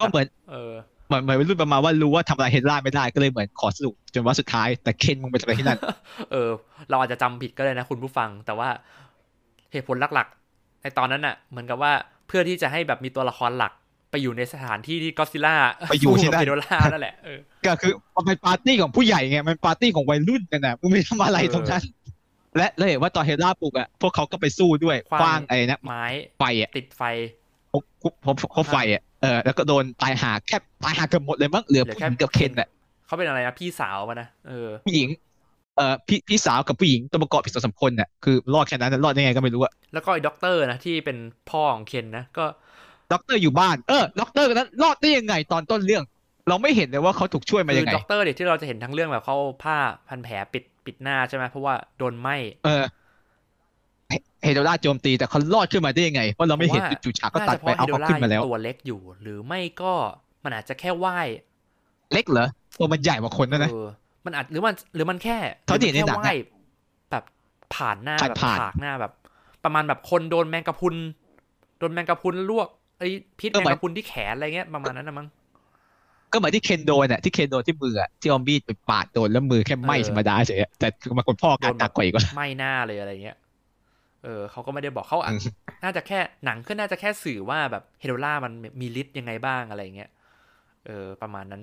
[0.00, 0.72] ก็เหมือน เออ
[1.06, 5.78] เหมือนเหมือนวัยรุ่นประมาณว่ารู้ว่าทำอะไรเฮดล่าไม่ได้ก็เลยเหมือนขอสนุกจนว่าสุดท้าย แต่เคนมึงไปทำอะไรที่นั่น
[6.32, 6.50] เออ
[6.90, 8.68] เราอาจจะจำผิดก็เลยนะ คุณผู้ฟัง แต่ว่า
[9.72, 11.92] เหตุผลหลักๆ ในตอนนั้นน่ะ เหมือนกับว่า
[12.26, 13.72] เพื่อที่จะให้แบบมีตัวละครหลัก
[14.10, 15.54] ไปอยู่ในสถานที่ที่ก็ซิล่า
[15.90, 21.82] ไปอยู่ที่นั่นเฮโดล่านั่นแหละเออก็คือมันเป็นปาร์ตี้ของผู้ใหญ่ไงมันปาร์ตี้ของวัยรุ่นกันนะมึงไม่ทำอะไรเออตรงนั้น
[22.56, 26.04] และแล้วเห็นว่าตอนเฮล่าปลุกอะพวกเขาก็ไปสู้ด้วยขว้างคว้างไอ้นะไม้
[26.38, 27.02] ไฟอะติดไฟ
[27.72, 32.68] พบพบพบพบไฟอะเออแล้วก็โดนตายหาแค่ตายหาเกือบหมดเลยมั้งเหลือเหลือผู้หแค่ญิงกับเคนอะ
[33.06, 35.08] เขาเป็นอะไรนะพี่สาวมานะเออผู้หญิง
[35.76, 41.18] เอ่อพี่พี่สาวกับผู้หญิงตัวประกอบอีกสองสามคนน่ะคือรอดแค่นั้นนะรอดได้ไงก็ไม่รู้อะแล้วก็ไอ้ด็อกเตอร์นะที่เป็น
[41.50, 42.44] พ่อของเคนนะก็
[43.12, 46.04] ด็อกเตอร์อยู่บ้านเออด็อกเตอร์นั้นรอดได้ยังไงตอนต้นเรื่อง
[46.48, 49.76] เราไม่เห็นเลยว่าเขาถูกช่วยมาคืยัองไงด็อกเตอร์เด็กที่เราจะเห็นทั้งเรื่องแบบเขาเอาผ้า
[50.08, 52.84] พันแผลปิดปิดหน้าใช่ไหมเพราะว่าโดนไหม้เออ
[54.08, 59.92] เฮเฮโดราโจมตีแต่เขารอดขึ้นมาได้ยังไง เพราะเราไม่เห็นเพราะว่าจู่ๆฉากก็ตัดจะเพไปราะเอาเขาล่าขึ้นมาแล้ว น่าจะเพราะเฮโดล่าตัวเล็กอยู่ หรือไม่ก็
[60.44, 61.18] มันอาจจะแค่ไหว้
[62.12, 62.48] เล็กเหรอ
[62.78, 63.88] ตัวมันใหญ่กว่าคนนะนะเออ
[64.24, 65.36] มันอาจหรือมันหรือมันแค่
[65.66, 66.34] เท่าที่เห็นในรือหนัมังแค่อะไหว้
[67.10, 67.24] แบบ
[67.74, 69.12] ผ่านหน้าผ่านแบบผ่านผากหน้าแบบ
[69.64, 70.94] ประมาณแบบคนโดนแมงกะพรุน
[71.78, 73.08] โดนแมงกะพรุนลวกไอ้
[73.40, 75.26] พิษแมงกะพรุนที่แขนอะไรเงี้ยประมาณนั้นนะมั้ง
[76.32, 83.36] ก็เหมือนที่เคนโดนอะที่เคนโดนที่มืออะที่เอามีดไปปาดโดนแล้วมือแค่ไหม้เออธรรมดาเฉยอะแต่คือมันคนพ่อการหนักกว่าอีกว่าไหม้หน้าเลยอะไรเงี้ย
[84.26, 85.40] เออเขาก็ไม่ได้บอกเขาอะอืม
[85.84, 90.10] น่าจะแค่หนังก็น่าจะแค่สื่อว่าแบบเฮโดล่ามันมีฤทธิ์ยังไงบ้างอะไรเงี้ย
[90.86, 91.62] เออประมาณนั้น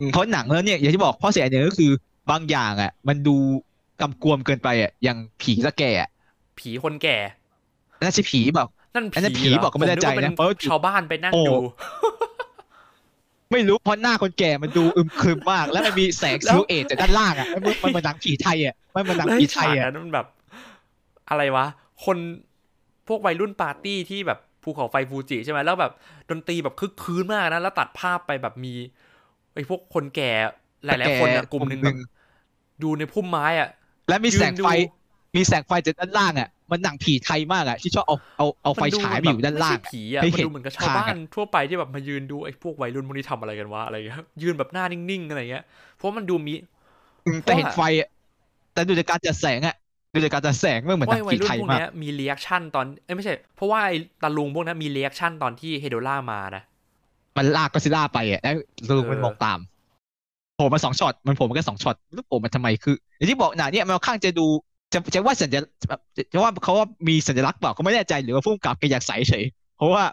[0.00, 1.90] อืมเพราะหนังแล้วเนี่ยอย่างที่บอกข้อเสียเนี่ยก็คือ
[2.30, 3.36] บางอย่างอะ มันดู
[4.00, 6.08] กำกวมเกินไปอะอย่างผีละแก่อะ
[6.58, 7.16] ผีคนแก่
[8.02, 11.56] น่าจะผีแบบนั่นอันนั้นผีผีเหรบอกก็ไม่แน่ใจผนะกเพราะว่าเป็นชาวบ้านไปนั่งโอ้ดู
[13.52, 20.26] ไม่รู้เพราะหน้าคนแก่มันดูอึมครึมมาก แล้วมันมีแสงแล้วซิลเอทจากด้านล่างอะมันมันเหมือนหนังผีไทยอะมันเหมือนหนังแล้วผีไอ้ไทฉากยอะนั้นมันแบบ
[21.28, 21.66] อะไรวะ
[22.04, 22.18] คน
[23.08, 25.92] พวกวัยรุ่นปาร์ตี้ที่แบบภูเขาไฟฟูจิใช่ไหมแล้วแบบ
[26.30, 28.74] ดนตรีแบบคึกคืนมากนะแล้วตัดภาพไปแบบมี
[29.54, 30.32] ไอ้พวกคนแก่
[30.86, 31.96] หลายๆคนอะกลุ่มหนึ่งแบบ
[32.82, 33.68] ดูในพุ่มไม้อะ
[34.08, 34.80] และมีแสงไฟยืนดู
[35.36, 45.64] มีแสงไฟจากด้านล่างอะมันหนังผีไทยมากอะที่ชอบเอาเอาเอาไฟมันดูฉายไปอยู่ด้านล่างไม่อะใช่ผีอะให้มันเห็นดูเหมือนกับชาวทางอะบ้านทั่วไปที่แบบมายืนดูไอ้พวกวัยรุ่นพวกนี้ทำอะไรกันวะอะไรเงี้ยยืนแบบหน้านิ่งๆอะไรเงี้ย
[45.94, 46.52] เพราะมันดูมี
[47.24, 48.08] อืมแต่เห็นไฟอะ
[48.72, 49.74] แต่ดูจากการจัดแสงอะ
[50.12, 56.62] ดูจากการจัดแสงมันเหมือนหว่านังวัผียรุ่นไทยพวกมากเนี้ยมีเรีแอคชั่นตอนเอ้ยไม่ใช่ เพราะว่าไอ้ตาลุงพวกนั้นมีเรีแอคชั่นตอนที่เฮโดล่ามานะ
[57.36, 58.54] มันลากก็ซิล่าไปอะแล้ว
[58.98, 59.58] ลูกมันเออมองตาม
[60.56, 64.46] โผล่มาสองช็อตมันโผล่มาแค่สองช็อตแล้วโผล่มาทำไมคืออย่างที่บอกหนาเนี่ยมันค่อนข้างจะดู
[64.92, 69.44] จะจะว่าสัญลักษณ์จะว่าเขาว่ามีสัญลักษณ์เปล่าก็ไม่แน่ใจหรือว่าผู้กำกับแกอยากใส่เฉย
[69.76, 70.04] เพราะว่า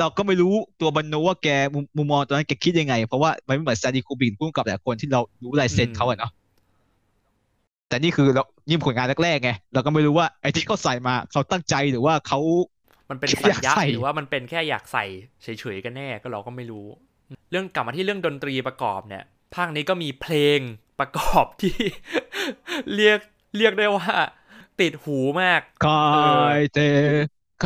[0.00, 6.32] เราก็ไม่รู้ตัวบันโนว่าแกมุมมุมมองตอนนั้นแกคิดยังไง เพราะว่ามันไม่เหมือนซาดิคูบินผู้กำกับแต่ละคนที่เรารู้ลายเซ็นเขาอะเนาะ
[7.88, 12.40] แต่นี่คือเรายิ่งผลงานแรกๆไงเราก็ไม่รู้ว่าไอ้ที่เขาใส่มาเขาตั้งใจหรือว่าเขา
[13.10, 15.04] มันเป็นแค่สัญอยากญาใส่หรือว่ามันเป็นแค่อยากใส่
[15.42, 16.86] เฉยๆกันแน่ก็เราก็ไม่รู้
[17.50, 19.24] เรื่องกลับมาที่เรื่องดนตรีประกอบเนี่ย
[19.54, 20.60] ภาคนี้ก็มีเพลง
[21.00, 21.76] ประกอบที่
[22.94, 23.20] เรียก
[23.56, 24.08] เรียกได้ว่า
[24.80, 26.06] ติดหูมากกา
[26.58, 26.80] ยเต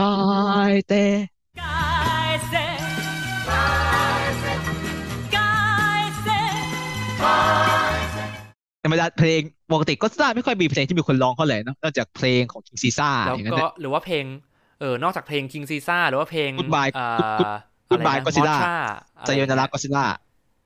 [0.00, 0.28] กา
[0.70, 0.94] ยเต
[8.84, 9.42] ธรรมดาเพลง
[9.72, 14.24] ปกติก็ซ่าไม่ค่อยมีเพลงที่มีคนร้องเขาเลยเนอะนอกจากเพลงของคิงซีซ่าแล้วอย่างนั้นก็นะหรือว่าเพลง
[14.80, 17.50] เออนอกจากเพลง King Caesar หรือว่าเพลง Goodbye เอ่อ
[17.88, 18.76] Good- อะไรนะ Goodbye Godzilla Mothra
[19.18, 20.06] อะไรไซโยนาระก็ซิล่า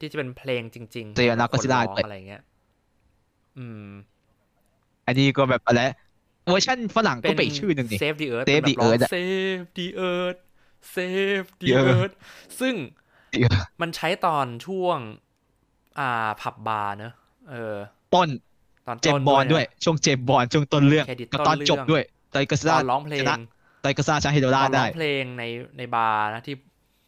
[0.01, 2.43] ที่จะเป็นเพลงจริงๆ Sayonara คน Godzilla ร้องด้วยอะไรเงี้ย
[3.59, 3.89] อืม
[5.07, 5.81] อันนี้ก็แบบอะไร
[6.51, 10.39] เวอร์ชันฝรั่งก็เป็นอีกชื่อหนึ่งนี่ Save the Earth Save เป็น the แบบร้อง Earth อะ Save the Earth
[10.95, 12.15] Save the The Earth Earth
[12.61, 12.75] ซึ่ง
[13.81, 14.99] มันใช้ตอนช่วง
[15.99, 17.13] อ่าผับบาร์เนอะ
[17.51, 17.77] เออ
[18.15, 18.29] ต้น
[18.87, 23.39] ตอนเจมต้นส์บอลด้วยนะช่วงเจมส์บอลช่วงต้นเรื่องเครดิตแล้วต้ตอนนเรื่องจบด้วยไตก็ซิตล่าอนร้องเพลชงนะ
[23.83, 25.45] ไตก็ซิล่าชนะเฮโดตราอนร้ได้องเพลงใน
[25.79, 26.57] ในบาร์นะที่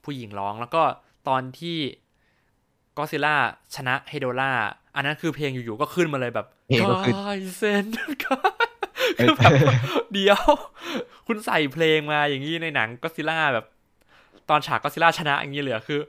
[0.05, 0.83] ผู้หญิงร้องแล้วก็
[1.29, 1.79] ตอนที่
[2.99, 3.35] ก็ซิล่า
[3.77, 4.51] ชนะเฮโดล่า
[4.95, 7.85] อันนั้นคือเพลงอยู่ๆก็ขึ้นมาเลยแบบเพลงก็ขึ้นกายเซน
[9.20, 9.53] คือแบบ
[10.14, 10.41] เดียว
[11.27, 13.66] คุณใส่เพลงมาอย่างนี้ในหนังก็ซิล่าแบบ
[14.51, 16.01] ตอนฉากก็ซิล่าชนะอย่างนี้เลยอะคือ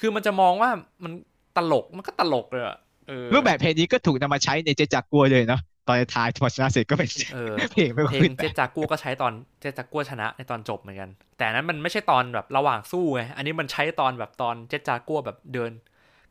[0.00, 0.70] คือมันจะมองว่า
[1.04, 1.12] มัน
[1.56, 2.85] ตลกมันก็ตลกเลยอะเออ
[3.34, 15.70] รูปแบบเพลงนี้ก็ถูกนำมาใช้ในเจจากกัวเลยเนาะตอนท้ายพอชนะเสร็จก็เป็นเออเพลงไม่เพลขึ้งนเจจากัวก็ใช้ตอนเจจากัวชนะในตอนจบเหมือนกัน แต่อันนั้นมันไม่ใช่ตอนแบบระหว่างสู้ไงอันนี้มันใช้ตอนแบบตอนเจจากัวแบบเดิน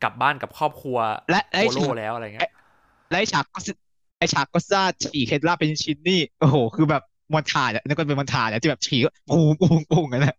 [0.03, 0.97] กลับบ้านกับครอบครัว
[1.31, 2.51] และไอ้โคโลฉากแล้วอะไรเงี้ย
[3.09, 3.71] และไอ้ฉากก็ซิ
[4.19, 7.03] ไอ้ฉากก็ซ่าฉีกเฮดล่าเป็นชิ้นนี่โอ้โห คือแบบ
[7.33, 10.35] มอนทาดอะนั่นก็เป็นมอนทาดอะที่แบบฉีกก็ปุ้งปุ้งปุ้งกันนะ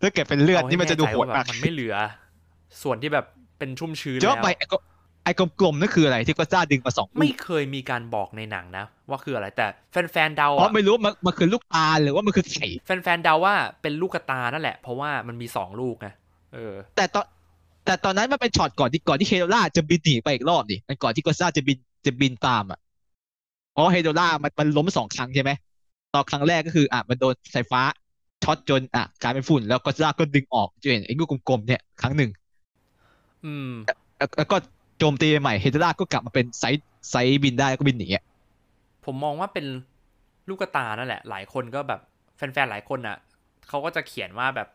[0.00, 1.94] แล้วเก็บเป็นเลือดาให้นี่มันจะดูแใจโหดว่มากแบบมันไม่เหลือ
[2.82, 3.26] ส่วนที่แบบ
[3.58, 4.82] เป็นชุ่มชื้นจะแล้ว่าว
[5.24, 9.66] ไปไอ้กลไอ้กลมๆนั่นคืออะไรที่ก็ซ่าดึงมาสองลูไม่กเคยมีการบอกในหนังนะ ว่าคืออะไรแต่
[10.12, 16.08] แฟนๆเดาเพราะอะไม่รู้ว่ามันมันคือลูกตาหรือว่ามันคือไข่แฟนๆเดาว่าเป็นลูกกระตานั่นแหละ เพราะว่ามันมีสองลูกไง
[16.54, 17.24] เออ แต่ตอน
[17.84, 22.78] แต่ตอนนั้นมันเป็นช็อตก่อนที่ก่อนที่เฮโดล่าจะบินหนีไปอีกรอบนี่มันก่อนที่ก็อดซิลล่าจะบินจะบินตามอะ
[23.72, 25.50] เพราะเฮโดล่ามันมันล้มสองครั้งใช่ไหม
[26.14, 27.82] ตอนครั้งแรกก็คืออะมันโดนสายฟ้า
[28.44, 32.30] ช็อตจนอะกลายเป็นฝุ่นแล้วก็อดซิลล่าก็ดึงออกจะเห็นไอ้ลูกกลมๆเนี่ยครั้งหนึ่ง
[33.44, 33.70] อืม
[34.16, 34.56] แล้วแล้วก็
[34.98, 38.24] โจมตีใหม่เฮโดล่าก็กลับมาเป็นไซส์ไซส์บินได้แล้วก็บินหนีอะ
[39.04, 39.66] ผมมองว่าเป็น
[40.48, 42.00] ลูกตานั่นแหละ หลายคนก็แบบ
[42.36, 43.16] แฟนๆหลายคนอะ
[43.68, 44.68] เขาก็จะเขียนว่าแบบ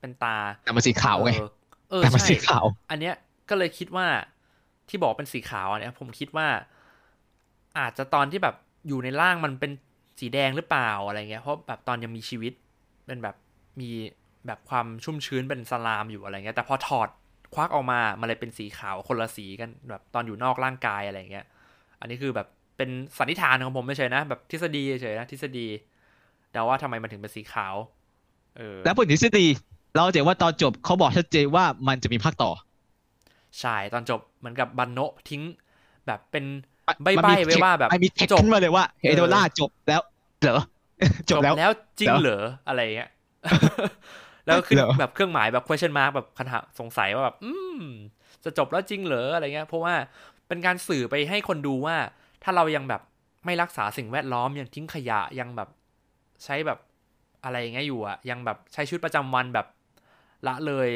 [0.00, 1.48] เป็นตาแต่มันสีขาวไงเออ
[1.90, 3.14] เออแต่มันใช่สีขาว อันเนี้ย
[3.48, 4.06] ก็เลยคิดว่า
[4.88, 6.46] ที่บอกเป็นสีขาวอันเนี้ยผมคิดว่า
[7.78, 8.54] อาจจะตอนที่แบบ
[8.88, 9.72] อยู่ในร่างมันเป็น
[10.20, 12.52] สีแดงหรือเปล่าอะไรเงี้ยเพราะแบบตอนยังมีชีวิต
[13.06, 13.36] เป็นแบบ
[13.80, 13.90] มี
[14.46, 17.08] แบบความชุ่มชื้นเป็นสลามอยู่อะไรเงี้ยแต่พอถอด
[17.54, 21.46] ควักออกมามันเลยเป็นสีขาวคนละสีกันแบบตอนอยู่นอกร่างกายอะไรเงี้ย
[22.00, 25.66] อันนี้คือแบบเป็นสันนิษฐานของผมไม่ใช่นะ แบบทฤษฎีเฉยๆนะทฤษฎี
[26.52, 27.74] เดาว่าทำไมมันถึงเป็นสีขาว
[28.56, 29.46] เออ แล้วผลทฤษฎี
[29.96, 32.50] เราจะเห็นว่าตอนจบเขาบอกชัดเจนว่ามันจะมีภาคต่อ
[33.60, 35.42] ใช่ตอนจบเหมือนกับบันโนะทิ้ง
[36.06, 36.44] แบบเป็น
[37.04, 40.00] ใบมันใบมีไว้ว่าแบบมันมีเทคจบขึ้นมาเลยว่าเฮโดล่าจบแล้ว
[40.42, 40.58] เหรอ
[41.30, 43.08] จบแล้วแล้วจริงเหรอเหรออะไรเงี้ย
[44.46, 47.80] แล้วขึ้นเหรอแบบเครื่องหมายแบบ question mark แบบคำถามสงสัยว่าแบบอืม
[48.44, 49.94] จะจบแล้วจริงเหรออะไรเงี้ยเพราะว่า
[50.48, 51.96] เป็นการสื่อไปให้คนดูว่า
[52.42, 53.02] ถ้าเรายังแบบ
[53.44, 55.68] ไม่รักษาสิ่งแวดล้อมยังทิ้งขยะยังแบบ
[56.44, 56.78] ใช้แบบ
[57.44, 59.66] อะไรอย่างเงี้ยอยู่อะยังแบบใช้ชีวิตประจำวันแบบ
[60.46, 60.88] ละเลย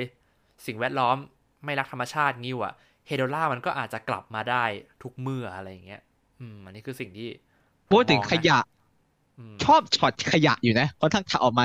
[0.66, 1.16] สิ่งแวดล้อม
[1.64, 2.74] ไม่รักธรรมชาติงี้อยู่อะ
[3.06, 4.64] เฮโดล่ามันก็อาจจะกลับมาได้
[5.02, 6.02] ทุกเมื่ออะไรอย่างเงี้ย
[6.40, 7.28] อืม อันนี้คือสิ่งที่
[7.88, 8.58] ผมพูดถึงมอนะขยะ
[9.38, 11.64] อืมชอบช็อตขยะอยู่นะเพราะทั้งถ้าออกมา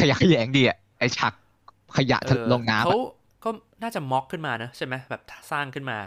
[0.00, 0.83] ขยะแขยงดีอะไอ
[1.16, 1.32] ฉาก
[1.96, 3.12] ขยะเออลงน้ำเขาอะ
[3.44, 3.50] ก็
[3.82, 5.98] น่าจะม็อกขึ้นมานะใช่ไหมแบบสร้างขึ้นมา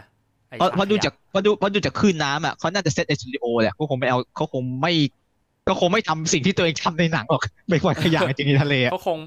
[0.48, 4.92] ไอ้เพราะฉเพราะดูขยจากเพราะดูเพราะดูจากคลื่นน้ำอะเขาน่าจะเซตในสตูดิโอแหละเขาคงไม่เอาเขาคงไม่
[5.68, 9.18] ก็คงไม่ทำสิ่งที่ตัวเองทำในหนังหรอกไปปล่อยขยะจริงในทะเลอะเขาคง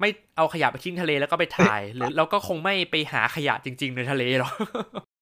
[0.00, 4.52] ไม่เอาขยะไปทิ้งทะเลแล้วก็ไปถ่าย หรือแล้วก็คงไม่ไปหาขยะจริง ๆ ในทะเลหรอก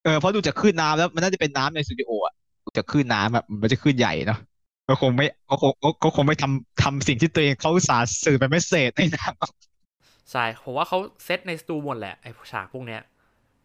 [0.05, 2.35] เออเพราะดูจากคลื่นน้ำแล้วมันน่าจะเป็นน้ำในสตูดิโออะ
[2.65, 4.39] ดูจากคลื่นน้ำแบบมันจะคลื่นใหญ่เนาะ
[4.89, 9.53] ก็คงไม่ก็คงก็ก็คงไม่ทำทำสิ่งที่ตัวเองเขาอุตสาห์สื่อเป็น message ในหนังหรอก
[10.33, 13.01] ใช่ผมว่าเขาเซตใน stu หมดแหละไอ้ฉากพวกเนี้ย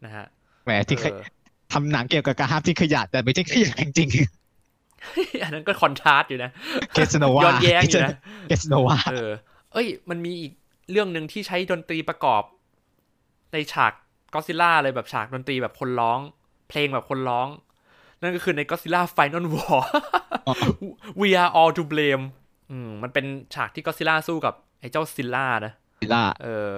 [0.04, 0.26] นะฮะ
[0.64, 1.22] แหมที่ขยเออ
[1.72, 4.08] ทำหนังเกี่ยวกับการห้ามทิ้งขยะแต่ไม่ใช่ขยะจริง
[5.42, 8.16] อันนั้นก็ contrast อยู่นะๆเกสโนวาย้อนแย้งอยู่นะ
[8.48, 9.30] เกสโนวาเออ
[9.72, 10.52] เอ้ย มันมีอีก
[10.90, 12.42] เรื่องหนึ่งที่ใช้ดนตรีประกอบ
[13.52, 13.92] ในฉาก
[14.34, 16.18] ก็ซิล่าเลยแบบฉากดนตรีแบบคนร้อง
[16.68, 17.48] เพลงแบบคนร้อง
[18.20, 19.80] นั่นก็คือในก็ซิล่า Final War
[21.20, 22.24] We are all to blame
[22.70, 25.81] อืมมันเป็นฉากที่ก็ซิล่าสู้กับไอ้เจ้าซิลล่านะซิ
[26.14, 26.72] ล่าเออ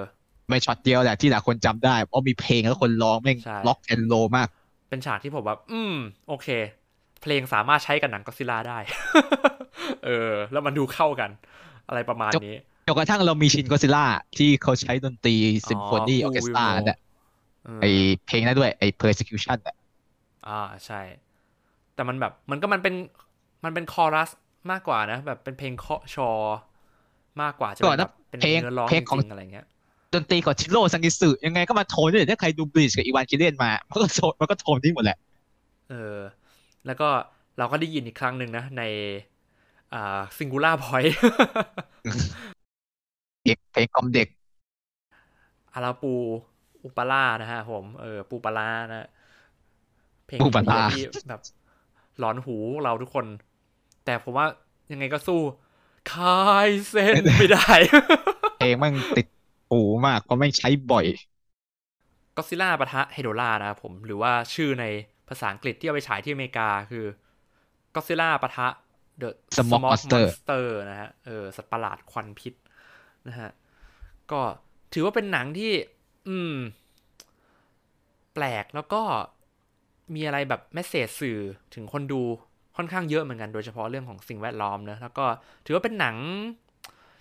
[0.48, 4.48] ไม่ช็อตเดียวแหละที่หลายคนจำได้เพราะมีเพลงแล้วคนร้องแม่งใช่ล็อกแอนโลมาก
[4.88, 5.94] เป็นฉากที่ผมแบบ อืม
[6.28, 6.48] โอเค
[7.22, 8.78] เพลงสามารถใช้กับหนังก็ซิล่าได้
[10.04, 11.30] เออ แล้วมันดูเข้ากัน
[11.88, 12.54] อะไรประมาณนี้
[12.86, 14.04] จนกระทั่งเรามีชินก็ซิล่า
[14.38, 15.34] ที่เขาใช้ดนตรี
[15.68, 16.96] ซิมโฟนีออ๋ออเคสตรา Who will เนี่ย
[17.64, 17.84] เออไอ
[18.26, 19.76] เพลงนั้นด้วย ไอ persecution อะ
[20.46, 21.00] อ่าใช่
[21.94, 22.94] แต่มันแบบมันก็มันเป็น
[23.64, 24.30] มันเป็นคอรัส
[24.70, 26.30] มากกว่านะ แบบเป็นเพลงเคาะชอ
[27.42, 29.66] มากกว่าจะก่เป็อนนนะแบบเป็นเพลงเนื้อร้องเพลจงของริงๆอะไรเงี้ย
[30.14, 35.18] ดนตรีของชิโร่ซังกิสึยังไงก็มาโทนด้วยถ้าใครดูบลีชกับอีวานคิเลียนมามันก็โทนมันก็โทนที่หมดแหละ
[35.90, 36.18] เออ
[36.86, 37.08] แล้วก็
[37.58, 38.82] เราก็ได้ยินอีกครั้งหนึ่งนะ ใน
[39.94, 41.04] อ่าซิงคูล่าพอย
[43.44, 44.28] เด็กเพลงกล่อมเด็ก
[45.74, 46.14] อาราปู
[46.84, 49.08] อุปาล่านะฮะผมเออปูปลาร่านะ
[50.26, 51.40] เพลงปูปลาร่าที่แบบ
[52.18, 53.26] หลอนหูพวกเราทุกคน
[54.04, 54.46] แต่ผมว่า
[54.92, 55.40] ยังไงก็สู้
[56.12, 57.72] คายเซนไม่ได้
[58.58, 59.26] เพลงมันติด
[59.70, 61.06] หูมากเพราะไม่งใช้บ่อย
[62.36, 64.84] ก็ซิล่าปะทะเฮโดล่านะครับผม หรือว่าชื่อใน
[65.28, 67.04] ภาษาอังกฤษที่เอาไปฉายที่อเมริกาคือ
[67.94, 68.68] ก็ซิล่าปะทะ
[69.22, 72.54] The Smog Monster Monster นะฮะเออสัตว์ประหลาดควันพิษ
[73.28, 73.50] นะฮะ
[74.32, 74.40] ก็
[74.92, 75.72] ถือว่าเป็นหนังที่
[76.28, 76.54] อืม
[78.34, 79.02] แปลกแล้วก็
[80.14, 81.38] มีอะไรแบบแมสเซจสื่อ
[81.74, 82.22] ถึงคนดู
[82.76, 85.24] ค่อนข้างเยอะเหมือนกันโดยเฉพาะเรื่องของสิ่งแวดล้อมเนอะแล้วก็
[85.66, 86.16] ถือว่าเป็นหนัง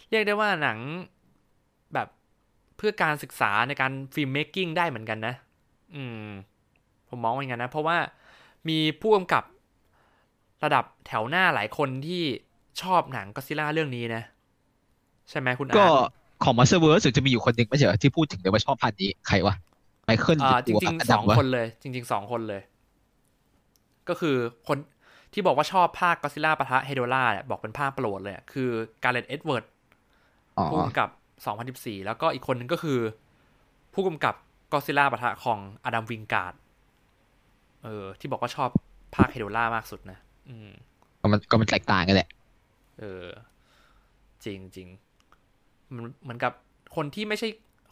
[0.09, 0.77] เรียกได้ว่าหนัง
[1.93, 2.07] แบบ
[2.77, 5.35] เพื่อการศึกษาในการฟิล์มเมคกิ้งได้เหมือนกันนะ
[5.95, 6.27] อืม
[7.09, 7.97] ผมมองว่าอย่างนั้นนะ เพราะว่า
[8.69, 9.43] มีผู้กำกับ
[10.63, 12.23] ระดับแถวหน้าหลายคนที่
[12.81, 14.23] ชอบหนังก็ซิล่าเรื่องนี้นะ
[15.29, 15.91] ใช่ไหมคุณอาก็ร์ต
[16.43, 19.55] ของมาสเตอร์เวิร์สจะมีอยู่คนหนึ่งไม่ใช่เหรอที่พูดถึงเลยว่าชอบพันนี้ ใครวะ
[20.05, 22.61] ไมเคิลอ่าจตัวริงอัๆสองวะคนเลย จริงๆสองคนเลย
[24.09, 24.35] ก็คือ
[24.67, 24.77] คน
[25.33, 28.69] ที่บอกว่าชอบภาคก็ซิล่าปะทะเฮโดล่าเนี่ยบอกเป็นภาคโปรดเลยอะคือ
[29.03, 29.65] การเลตเอ็ดเวิร์ด
[30.57, 31.09] อ๋อผู้กำกับ
[31.97, 32.99] 2014 แล้วก็อีกคนหนึ่งก็คือ
[33.93, 34.35] ผู้กำกับ
[34.71, 36.53] ก็ซิล่าปะทะของอดัมวิงการ์ด
[37.83, 38.69] เออ ที่บอกว่าชอบ
[39.15, 40.17] ภาคเฮโดล่ามากสุดนะ
[40.49, 40.69] อืม
[41.21, 42.29] ก็มันก็มันแตกต่างกันแหละ
[42.99, 43.25] เออ
[44.45, 44.87] จริงจริง
[45.95, 46.51] มันเหมือนกับ
[46.95, 47.47] คนที่ไม่ใช่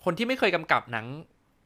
[0.06, 1.06] คนที่ไม่เคยกำกับหนัง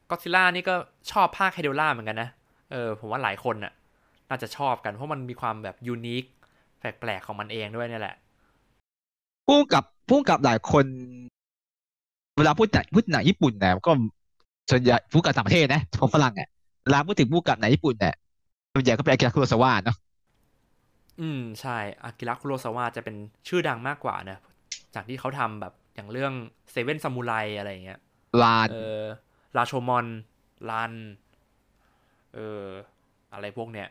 [0.09, 0.75] ก็ซิล่านี่ก็
[1.11, 2.29] ชอบภาคเฮโดล่าเหมือนกันนะ
[2.71, 3.73] เออ ผมว่าหลายคนน่ะ
[4.29, 6.23] น่าจะชอบกันเพราะมันมีความแบบยูนิค
[6.79, 8.15] แปลกๆของมันเองด้วยเนี่ยแหละ
[9.47, 10.85] ผู้กำกับผู้กำกับหลายคน
[12.37, 13.91] เวลาพูดหนังพูดหนังญี่ปุ่นเนี่ยก็
[14.71, 16.49] ส่วนใหญ่พูดกับต่างประเทศนะของฝรั่งอะ
[16.83, 18.15] เวลาพูดถึงพูดกับหนังญี่ปุ่นเนี่ย
[18.73, 19.97] ส่วนใหญ่ก็เป็นอากิระคุโรซาวะเนาะ
[21.21, 23.15] อืมใช่อากิระคุโรซาวะจะเป็น
[23.47, 24.39] ชื่อดังมากกว่านะ
[24.95, 26.33] จากที่เขาทำแบบอย่างเรื่อง
[26.71, 27.99] เซเว่นซามูไรอะไรอย่างเงี้ย
[28.41, 29.01] ลานเออ
[29.57, 30.05] ราโชมอน
[30.69, 30.93] รัน
[32.35, 32.65] เออ
[33.33, 33.87] อะไรพวกเนี้ย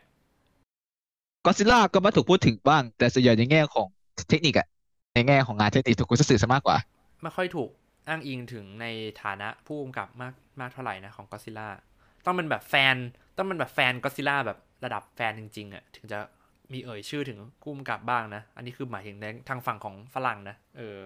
[1.45, 3.87] ก็ซิล่าก็มาถูกพูดถึงบ้าง แต่ส่วนใหญ่ในแง่ของ
[4.29, 4.67] เทคนิคอะ
[5.15, 6.77] ในแง่ของงานเทคนิคถูกคุณสื่อซะมากกว่า
[7.21, 7.69] ไม่ค่อยถูก
[8.07, 8.85] อ้างอิงถึงใน
[9.23, 11.69] ฐานะผู้กำกับมากมากเท่าไหร่นะของก็ซิล่า
[12.25, 12.95] ต้องเป็นแบบแฟน
[13.37, 16.19] ต้องเป็นแบบแฟนก็ซิล่าแบบระดับแฟนจริง ๆอะถึงจะ
[16.73, 20.99] มีเอ่ยชื่อถึงผู้กำกับบ้างนะ อันนี้คือหมายถึงในทางฝั่งของฝรั่งนะเออ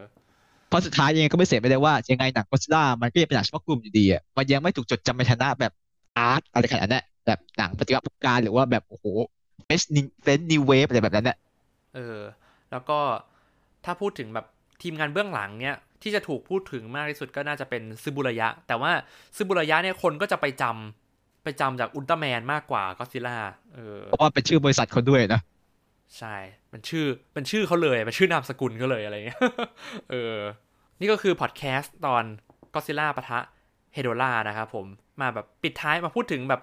[0.68, 5.72] เพราะสุดท้ายยังไงก็ไม่เสียไปได้ว่ายังไงหนังก็ซิล่ามันก็ยังเป็นหนังเฉพาะกลุ่มอยู่ดีอะมันยังไม่ถูกจดจำในฐานะแบบ
[6.18, 9.06] อาร์ตอะไรขนาดนั้นอะแบบหนังปฏิวัติผู้การหรือว่าแบบโอ้โห
[9.70, 11.38] เฟสนิเฟสนิวเวฟอะไรแบบนั้นอะ
[11.96, 12.20] เออ
[12.72, 13.00] แล้วก็
[13.86, 14.46] ถ้าพูดถึงแบบ
[14.82, 18.92] ทีมงานเบื้องหลังเนี่ยที่จะถูกพูดถึงมากที่สุดก็น่าจะเป็นซึบุระยะ แต่ว่า
[19.38, 23.38] ซึบุระยะเนี่ยคนก็จะไปจำไปจำจากอุลตร้าแมนมากกว่าก็ซิล่า
[23.76, 25.42] เออเพราะว่าเป็นชื่อบริษัทคนด้วยนะ
[26.18, 26.36] ใช่
[26.70, 29.40] เป็นชื่อเป็นชื่อเขาเลยเป็นชื่อนามสกุลเขาเลยอะไรเงี้ย
[30.12, 30.38] เออ
[31.00, 32.24] นี่ก็คือพอดแคสต์ตอน
[32.74, 33.40] ก็ซิล่าปะทะ
[33.94, 34.86] เฮโดล่านะครับผม
[35.22, 36.62] มาแบบปิดท้ายมาพูดถึงแบบ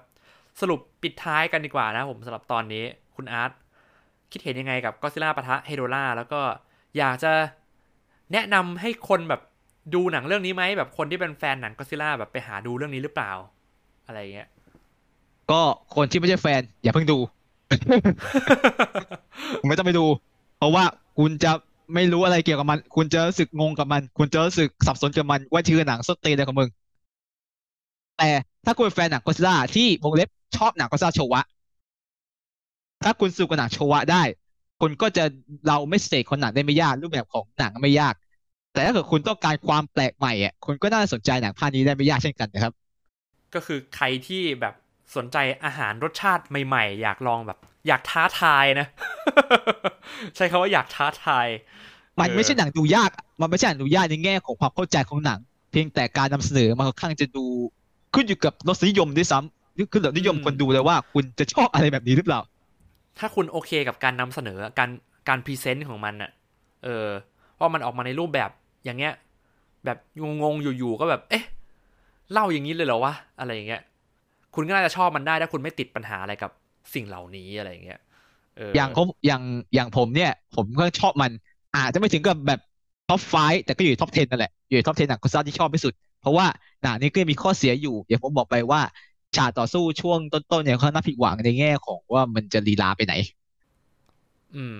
[0.61, 2.85] สรุปปิดท้ายกันดีกว่านะผมสำหรับตอนนี้
[3.17, 3.51] คุณอาร์ต
[4.33, 6.41] คิดเห็นยังไงกับก็ซิล่าปะทะเฮโดล่าแล้วก็
[6.99, 7.33] อยากจะ
[8.33, 9.41] แนะนำให้คนแบบ
[9.95, 13.33] ดูหนังเรื่องนี้ไหมแบบคนที่เป็นแฟนหนังก็ซิล่าแบบไปหาดูเรื่องนี้หรือเปล่า
[14.07, 14.49] อะไรเงี้ย
[15.51, 15.63] ก็
[15.95, 17.19] คนที่ไม่ใช่แฟน อย่าเพิ่งดู
[19.67, 20.05] ไม่ต้องไปดู
[20.57, 20.85] เพราะว่า
[21.19, 21.53] คุณจะ
[21.95, 26.71] ไม่รู้อะไรเกี่ยวกับมัน คุณจะรู้สึกงงกับมัน คุณจะรู้สึกสับสนกับมันว่าชื่อหนังสตีนอะไรของมึง
[28.17, 28.31] แต่
[28.65, 31.42] ถ้าคุณแฟนหนังก็ซิล่าที่วงเล็บ ชอบหนังก็อดซิลล่าโชวะ
[33.05, 34.22] ถ้าคุณสูกับหนังโชวะได้
[34.80, 35.24] คุณก็จะ
[35.68, 38.14] เราไม่เสกคนหนังได้ไม่ยาก รูปแบบของหนังไม่ยาก
[38.72, 42.72] แต่ถ้าเกิดคุณต้องการความแปลกใหม่อะคุณก็น่าสนใจหนังภาคนี้ได้ไม่ยากเช่นกันนะครับ
[43.55, 44.74] ก็คือใครที่แบบ
[45.16, 48.86] สนใจอาหารรสชาติใหม่ ๆ อยากลองแบบ อยากท้าทายนะ
[50.36, 51.47] ใช้คาว่าอยากท้าทาย
[52.20, 55.38] มันไม่ใช่เออหนังดูยาก มันไม่ใช่หนังดูยากในแง่ของความเข้าใจของหนัง
[55.70, 57.44] เพียงแต่การนำเสนอมันค่อนข้างจะดู
[58.14, 59.56] ขึ้นอยู่กับรสนิยมด้วยซ้ำ
[59.93, 62.41] ขึ้นกับนิยมคนดูเลยว่าคุณจะชอบอะไรแบบนี้หรือเปล่า
[63.18, 64.91] ถ้าคุณโอเคกับการนำเสนอการ
[65.29, 66.31] การพรีเซนต์ของมันอะ
[66.85, 67.07] เออ
[67.61, 68.51] ว่ามันออกมาในรูปแบบ
[68.85, 69.12] อย่างเงี้ย
[69.85, 69.99] แบบ
[70.43, 71.45] งงๆอยู่ๆก็แบบ เอ๊ะ
[72.33, 73.83] เล่าอย่างนี้เลยเหรอวะอะไรอย่างเงี้ย
[74.55, 76.51] คุณก็น่าจะชอบมันได้ถ้าคุณไม่ติดปัญหาอะไรกับ
[76.95, 78.01] สิ่งเหล่านี้อะไรอย่างเงี้ย
[78.57, 79.43] เอออย่างผมอย่าง
[79.74, 81.33] อย่างผมเนี่ย ผมก็ชอบมัน
[81.77, 82.61] อาจจะไม่ถึงกับแบบ
[83.09, 86.47] top five แต่ก็อยู่ top 10 นั่นแหละ อยู่ top 10 หนังก็อดซิลล่าที่ชอบที่สุด เพราะว่า
[86.83, 88.81] หนังนี้ก็มีข้อเสียอยู่อย่างผมบอกไปว่า
[89.37, 93.12] ฉากต่อสู้ช่วงต้นๆเนี่ยค่อนข้างน่าผิดหวังในแง่ของว่ามันจะลีลาไปไหน
[94.55, 94.78] อืม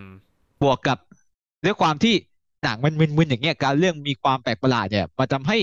[0.63, 0.99] บวกกับ
[1.65, 2.15] ด้วยความที่
[2.63, 5.57] หนังมันมึนๆอย่างเงี้ยการเรื่องมีความแปลกประหลาดเนี่ยมันทำให้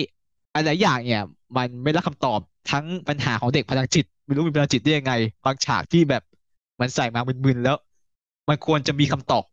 [0.53, 1.21] อะไรอย่างเนี่ย
[1.57, 5.13] มันไม่ได้คำตอบทั้งปัญหาของเด็กพลังจิต ไม่รู้มีพลังจิตได้ยังไง
[5.45, 6.21] บางฉากที่แบบ
[6.81, 7.75] มันใส่มามึนๆแล้ว
[8.49, 9.43] มันควรจะมีคำตอบ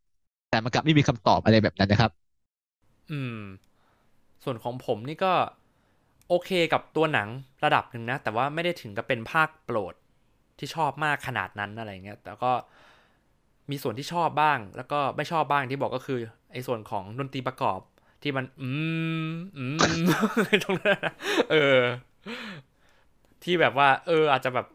[0.48, 2.10] แต่มันกลับไม่มีคำตอบอะไรแบบนั้นนะครับ
[3.10, 3.36] อืม
[4.44, 5.32] ส่วนของผมนี่ก็
[6.30, 7.28] โอเคกับตัวหนัง
[7.64, 9.94] ระดับหนึ่งนะ แต่ว่าไม่ได้ถึงกับเป็นภาคโปรด
[10.58, 12.52] ที่ชอบมากขนาดนั้นอะไรเงี้ย แต่ก็
[13.70, 16.20] มีส่วนที่ชอบบ้าง แล้วก็ไม่ชอบบ้างที่บอกก็คือ
[16.52, 17.80] ไอ้ส่วนของดนตรีประกอบ
[18.22, 18.70] ที่มัน อื
[19.28, 19.78] มอืม
[20.64, 20.98] ตรงนั้น
[21.50, 21.80] เออ
[23.42, 24.66] ที่แบบว่า เออ อาจจะแบบ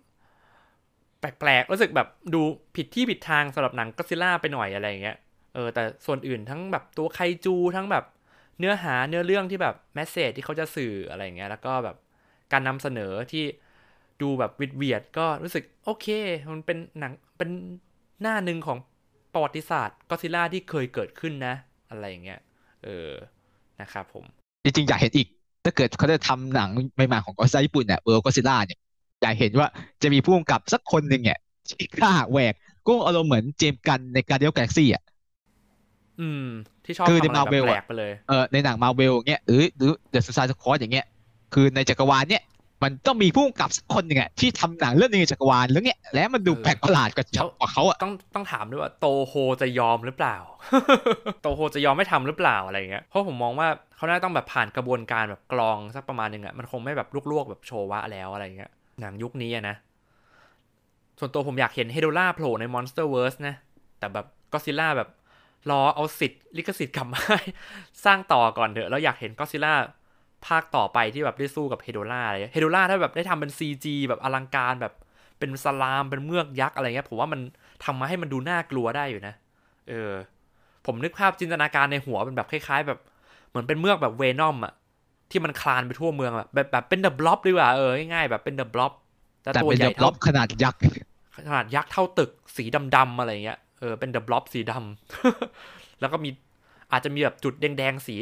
[1.20, 2.42] แปลกๆรู้สึกแบบดู
[2.76, 5.18] ผิดที่ผิดทางสำหรับหนังก็ซิล่าไปหน่อยอะไรเงี้ย
[5.54, 8.04] เออแต่ส่วนอื่นทั้งแบบตัวไคจูทั้งแบบ
[8.60, 11.98] เนื้อหาเนื้อเรื่องที่แบบแมสเซจที่เขาจะสื่ออะไรอย่างเงี้ยแล้วก็แบบ
[12.52, 13.44] การนำเสนอที่
[14.22, 16.08] ดูแบบวิดเวียดก็รู้สึกโอเค
[16.54, 17.50] มันเป็นหนังเป็น
[18.22, 18.78] หน้าหนึ่งของ
[19.34, 21.56] ประวัติศาสตร์ก็อดซิลล่าที่เคยเกิดขึ้นนะ
[21.90, 22.40] อะไรอย่างเงี้ย
[22.84, 23.12] เออ
[23.82, 24.26] นะครับผม
[24.64, 25.28] จริงๆ อยากเห็นอีก
[25.64, 28.80] ถ้าเกิดเขาจะทำหนังใหม่ๆของก็อดซิลล่าญี่ปุ่นเนี่ยเวอร์ก็อดซิลล่าเนี่ย
[29.22, 29.68] อยากเห็นว่า
[30.02, 32.54] จะมีผู้กำกับสักคนหนึ่งเนี่ยที่กล้าแหวก
[32.88, 35.04] ก็อารมณ์เหมือนเจมส์กันใน Guardians Galaxy อะ
[36.20, 36.48] อืม
[36.86, 41.06] ที่ชอบคือทำในอะไรแบบ Marvel แปลอะกไปเลยเออในหนังมาเวลเงี้ยหรือหรือ The Suicide Squad อย่างเงี้ย
[41.54, 42.44] คือในจักรวาลเนี่ย
[42.84, 50.38] มันต้องมีผู้กำกับสักคนหนึ่งอะที่ทำหนังเรื่องหนึงในจักรวาลแล้วเนี่ยแล้วมันดูเออแปลกประหลาดกว่าแล้วกว่าเขาอะต้องต้องถามด้วยว่าโตโฮจะยอมหรือเปล่า
[51.42, 58.72] โตโฮจะยอมไม่ทำหรือเปล่าอะไรอย่างเงี้ยเพราะผมมองว่าเขาน่าต้องแบบผ่านกระบวนการแบบกรองสักประมาณหนึ่งอะมันคงไม่แบบลวกๆแบบโชวะแล้วอะไรอย่างเงี้ย
[59.02, 59.76] หนังยุคนี้อะนะ
[61.20, 63.56] ส่วนตัวผมอยากเห็นเฮโดล่าโผล่ใน Monsterverse นะ
[64.00, 65.10] แต่แบบก็ซิล่าแบบ
[65.72, 67.40] รอเอาสิทธิ์ลิขสิทธิ์กลับมาให้
[68.06, 69.74] สร้างต่อก่อนเถอะแล้วอยากเห็นก็ซิล่า
[70.48, 74.94] ภาคต่อไปที่แบบได้สู้กับเฮโดล่าอะไรเฮโดล่าถ้าแบบได้ทำเป็น CG แบบอลังการแบบ
[75.40, 77.40] เป็น slime เป็นเมือกยักษ์อะไรเงี้ยผมว่ามัน
[77.84, 79.34] ทำมาให้มันดูน่ากลัวได้อยู่นะ
[79.90, 80.12] เออ
[80.86, 83.00] ผมนึกภาพจินตนาการในหัวเป็นแบบคล้าย ๆ แบบ
[83.50, 84.74] เหมือนเป็นเมือกแบบ Venom อะ
[85.32, 88.94] ที่มันคลานไปทั่วเมืองแบบแบบแบบเป็น The Blob ดีกว่าเออง่ายๆแบบเป็น The Blob
[89.44, 90.80] แต่ตัวเป็นใหญ่แบบล็เท่าอบขนาดยักษ์
[91.38, 92.64] ขนาดยักษ์เท่าตึกสี
[92.96, 96.30] ดำๆอะไรเงี้ย เออเป็น The Blob สีดำแล้วก็มี
[96.92, 98.16] อาจจะมีแบบจุดแดงๆสี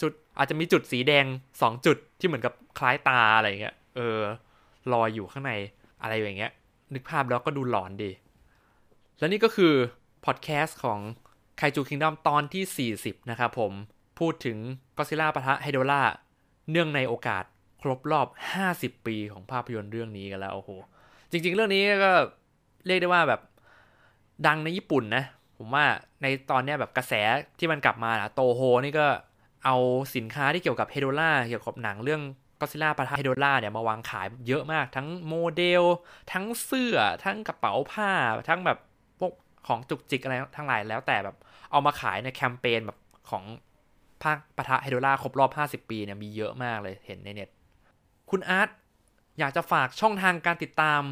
[0.00, 1.24] จุดอาจจะมีจุดสีแดง
[1.62, 4.18] สองจุดที่เหมือนกับคล้ายตาอะไรเงี้ย เออ
[4.92, 5.52] ลอยอยู่ข้างใน
[6.02, 6.52] อะไรอย่างเงี้ย
[6.94, 8.10] นึกภาพแล้วก็ดูหลอนดี
[9.18, 9.74] แล้วนี่ก็คือ
[10.24, 10.98] พอดแคสต์ของ
[11.56, 13.72] ไคจูคิงด o มตอนที่ 40 นะครับผม
[14.18, 14.58] พูดถึง
[14.96, 16.02] ก็ซิล่าปะทะไฮโดล่า
[16.70, 17.44] เนื่องในโอกาส
[17.82, 18.28] ครบรอบ
[18.66, 20.70] 50 ปีของภาพยนตร์เรื่องนี้กันแล้ว โอ้โห
[21.30, 22.12] จริง ๆ เรื่องนี้ก็
[22.86, 23.40] เรียกได้ว่าแบบ
[24.46, 25.24] ดังในญี่ปุ่นนะ
[25.58, 25.84] ผมว่า
[26.22, 27.12] ในตอนเนี้ยแบบกระแส
[27.58, 29.06] ที่มันกลับมาอะโตโฮนี่ก็
[29.64, 29.76] เอา
[30.16, 32.22] สินค้าที่เกี่ยวกับเฮโดล่าเกี่ยวกับหนังเรื่อง
[32.60, 35.82] ก็ซิล่าปะทะเฮโดล่าเนี่ยมาวางขายเยอะมาก ทั้งโมเดล
[36.32, 38.10] ทั้งเสื้อ ทั้งกระเป๋าผ้า
[38.48, 38.78] ทั้งแบบ
[39.18, 39.32] พวก
[39.66, 41.36] ของจุกจิกอะไรทั้งหลายแล้วแต่แบบ
[41.70, 42.98] เอามาขายในแคมเปญแบบ
[43.30, 43.44] ของ
[44.22, 45.50] ภาคปะทะเฮโดล่าครบรอบ
[45.84, 47.48] 50 ปีเนี่ยมีเยอะมากเลยเห็นในเน็ต
[48.30, 48.68] คุณอาร์ต
[49.38, 51.02] อยากจะฝากช่องทางการติดตาม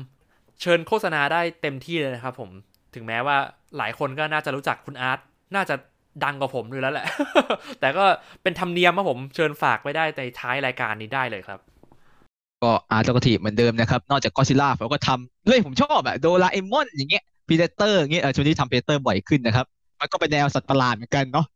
[0.60, 2.50] เชิญโฆษณาได้เต็มที่เลยนะครับผม
[2.94, 3.36] ถึงแม้ว่า
[3.78, 5.18] หลายคนก็น่าจะรู้จักคุณอาร์ต
[5.54, 5.74] น่าจะ
[6.24, 7.06] ดังกว่าผมด้วยแล้วแหละ
[7.80, 8.04] แต่ก็
[8.42, 11.60] เป็นธรรมเนียมว่าผมเชิญฝากไว้ได้ในท้ายรายการนี้ได้เลยครับ
[12.62, 19.66] ก็อาร์ตทอกทีฟเหมือนเดิมนะครับ นอกจากก็อดซิลล่าผมก็ทำเรื่องผมชอบอะโดราเอมอนอย่างเงี้ย Predator อย่างเงี้ยเออช่วงนี้ทำ Predator บ่อยขึ้นนะครับ
[20.00, 21.46] มันก็เป็นแนวสัตว์ประหลาดเหมือนกันเนาะ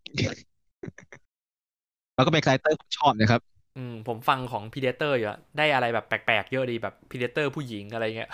[2.14, 3.40] แล้วก็เป็น character ผมชอบนะครับ
[3.76, 8.30] อืมผมฟังของ Predator อยู่อะได้อะไรแบบแปลกๆเยอะดีแบบ Predator ผู้หญิงอะไรเงี้ย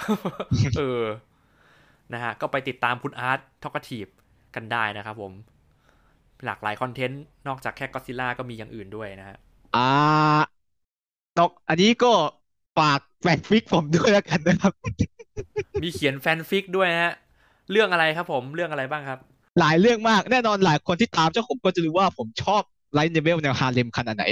[0.76, 1.00] เออ
[2.14, 4.06] นะฮะก็ไปติดตามคุณอาร์ตทอกทีฟ
[4.54, 5.32] กันได้นะครับผม
[6.44, 9.36] หลากหลาย content นอกจากแค่ก็อดซิลล่าก็มีอย่างอื่นด้วยนะฮะ
[9.74, 10.56] อ่า
[11.38, 12.12] นอกอันนี้ก็
[12.76, 14.72] ฝากแฟนฟิกผมด้วยแล้วกันนะครับ
[15.82, 17.12] มีเขียนแฟนฟิกด้วยนะฮะ
[17.70, 19.18] เรื่องอะไรครับผมเรื่องอะไรบ้างครับ
[19.60, 24.24] หลายเรื่องมากแน่นอนหลายคนที่ตามเจ้าผมก็จะรู้ว่าผมชอบ light novel แนวฮาเลมขนาดไหน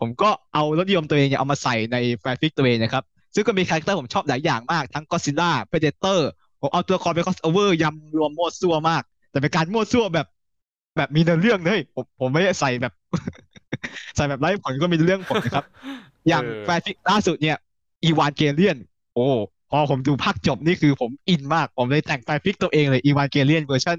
[0.00, 3.04] ผมก็เอารสนิยมตัวเองเนี่ยเอามาใส่ในแฟนฟิกตัวเองนะครับ
[3.34, 6.28] ซึ่งก็มี character ผมชอบหลายอย่างมากทั้งก็อดซิลล่า Predator
[6.62, 10.26] ผมเอาตัวละครไป crossover ยำรวมมั่วซั่วมาก แต่เป็นการมั่วซั่วแบบ
[10.96, 12.92] แบบมีเนื้อเรื่องเลยผมผมไม่ได้ใส่แบบ
[14.16, 15.64] ใส่แบบไร้ผลก็มีเรื่องผมนะครับ
[16.28, 17.56] อย่างเออแฟนฟิกล่าสุดเนี่ย
[18.04, 18.78] อีวานเกเลียน
[19.14, 19.26] โอ้
[19.70, 23.96] พอผมดูภาคจบนี่คือผมอินมาก ผมเลยแต่งแฟนฟิกตัวเองเลยอีวานเกเลียนเวอร์ชัน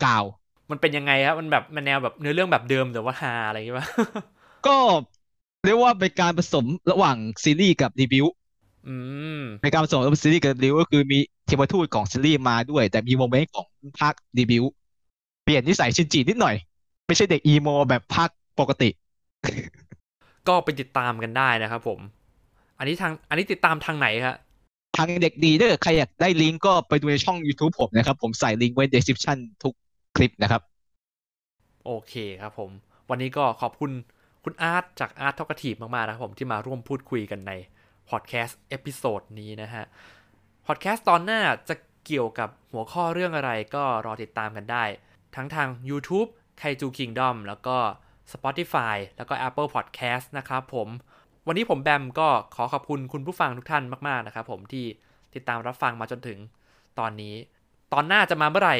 [0.00, 3.86] เก่าๆมันเป็นยังไงครับมันแบบมันแนวแบบเนื้อเรื่องแบบเดิมแต่ว่าฮาอะไรอย่างเงี้ยป่ะ
[4.66, 4.76] ก็
[5.64, 8.26] เรียกว่าเป็นการผสมระหว่างซีรีส์กับรีวิว
[8.88, 8.96] อื
[9.38, 13.66] มเป็นการผสมระหว่างซีรีส์กับรีวิวก็คือมีเทวทูตของซีรีส์มาด้วย แต่มีโมเมนต์ของ
[13.98, 14.64] ภาครีวิว
[15.44, 16.54] เปลี่ยนนิสัยชินจินิดหน่อย
[17.06, 18.30] ไม่ใช่เด็กอีโมแบบภาค
[18.60, 18.88] ปกติ
[20.48, 21.98] ก็ไปติดตามกันได้นะครับผม
[22.78, 24.36] อันนี้ทางอันนี้ติดตามทางไหนครับ
[24.96, 29.74] ทางเด็กดีถ้าเกิดใครอยากได้ลิงก์ก็ไปดูในช่อง YouTube ผมนะครับ ผมใส่ลิงก์ไว้ description ทุก
[30.16, 30.62] คลิปนะครับ
[31.86, 32.70] โอเคครับผม
[33.10, 33.90] วันนี้ก็ขอบคุณ
[34.44, 37.52] คุณอาร์ตจากอาร์ตทอกทีฟมากๆนะครับผมที่มาร่วมพูดคุยกันใน
[38.12, 39.84] podcast episode นี้นะฮะ
[40.66, 41.74] พอดแคสต์ตอนหน้าจะ
[42.06, 44.84] เกี่ยวกับหัวข้อเรื่องอะไรก็รอติดตามกันได้
[45.36, 47.76] ทั้งทาง YouTube ไคจู Kingdom แล้วก็
[48.32, 50.88] Spotify แล้วก็ Apple Podcast นะครับผม
[51.46, 54.84] วันนี้ผมแบมก็ขอขอบคุณคุณผู้ฟังทุกท่านมาก ๆ นะครับผมที่
[55.34, 56.38] ติดตามรับฟังมาจนถึง
[56.98, 57.34] ตอนนี้
[57.92, 58.76] ตอนหน้าจะมาเมื่อไหร่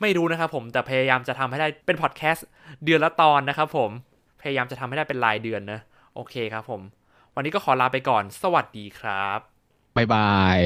[0.00, 2.46] ไม่รู้นะครับผมแต่พยายามจะทำให้ได้เป็นพอดแคสต์
[2.84, 3.90] เดือนละตอนนะครับผม
[4.42, 5.80] พยายามจะทำให้ได้เป็นรายเดือนนะ
[6.14, 6.80] โอเคครับผม
[7.36, 9.38] วันนี้ก็ขอลาไปก่อน สวัสดีครับ
[9.96, 10.60] บ๊ายบาย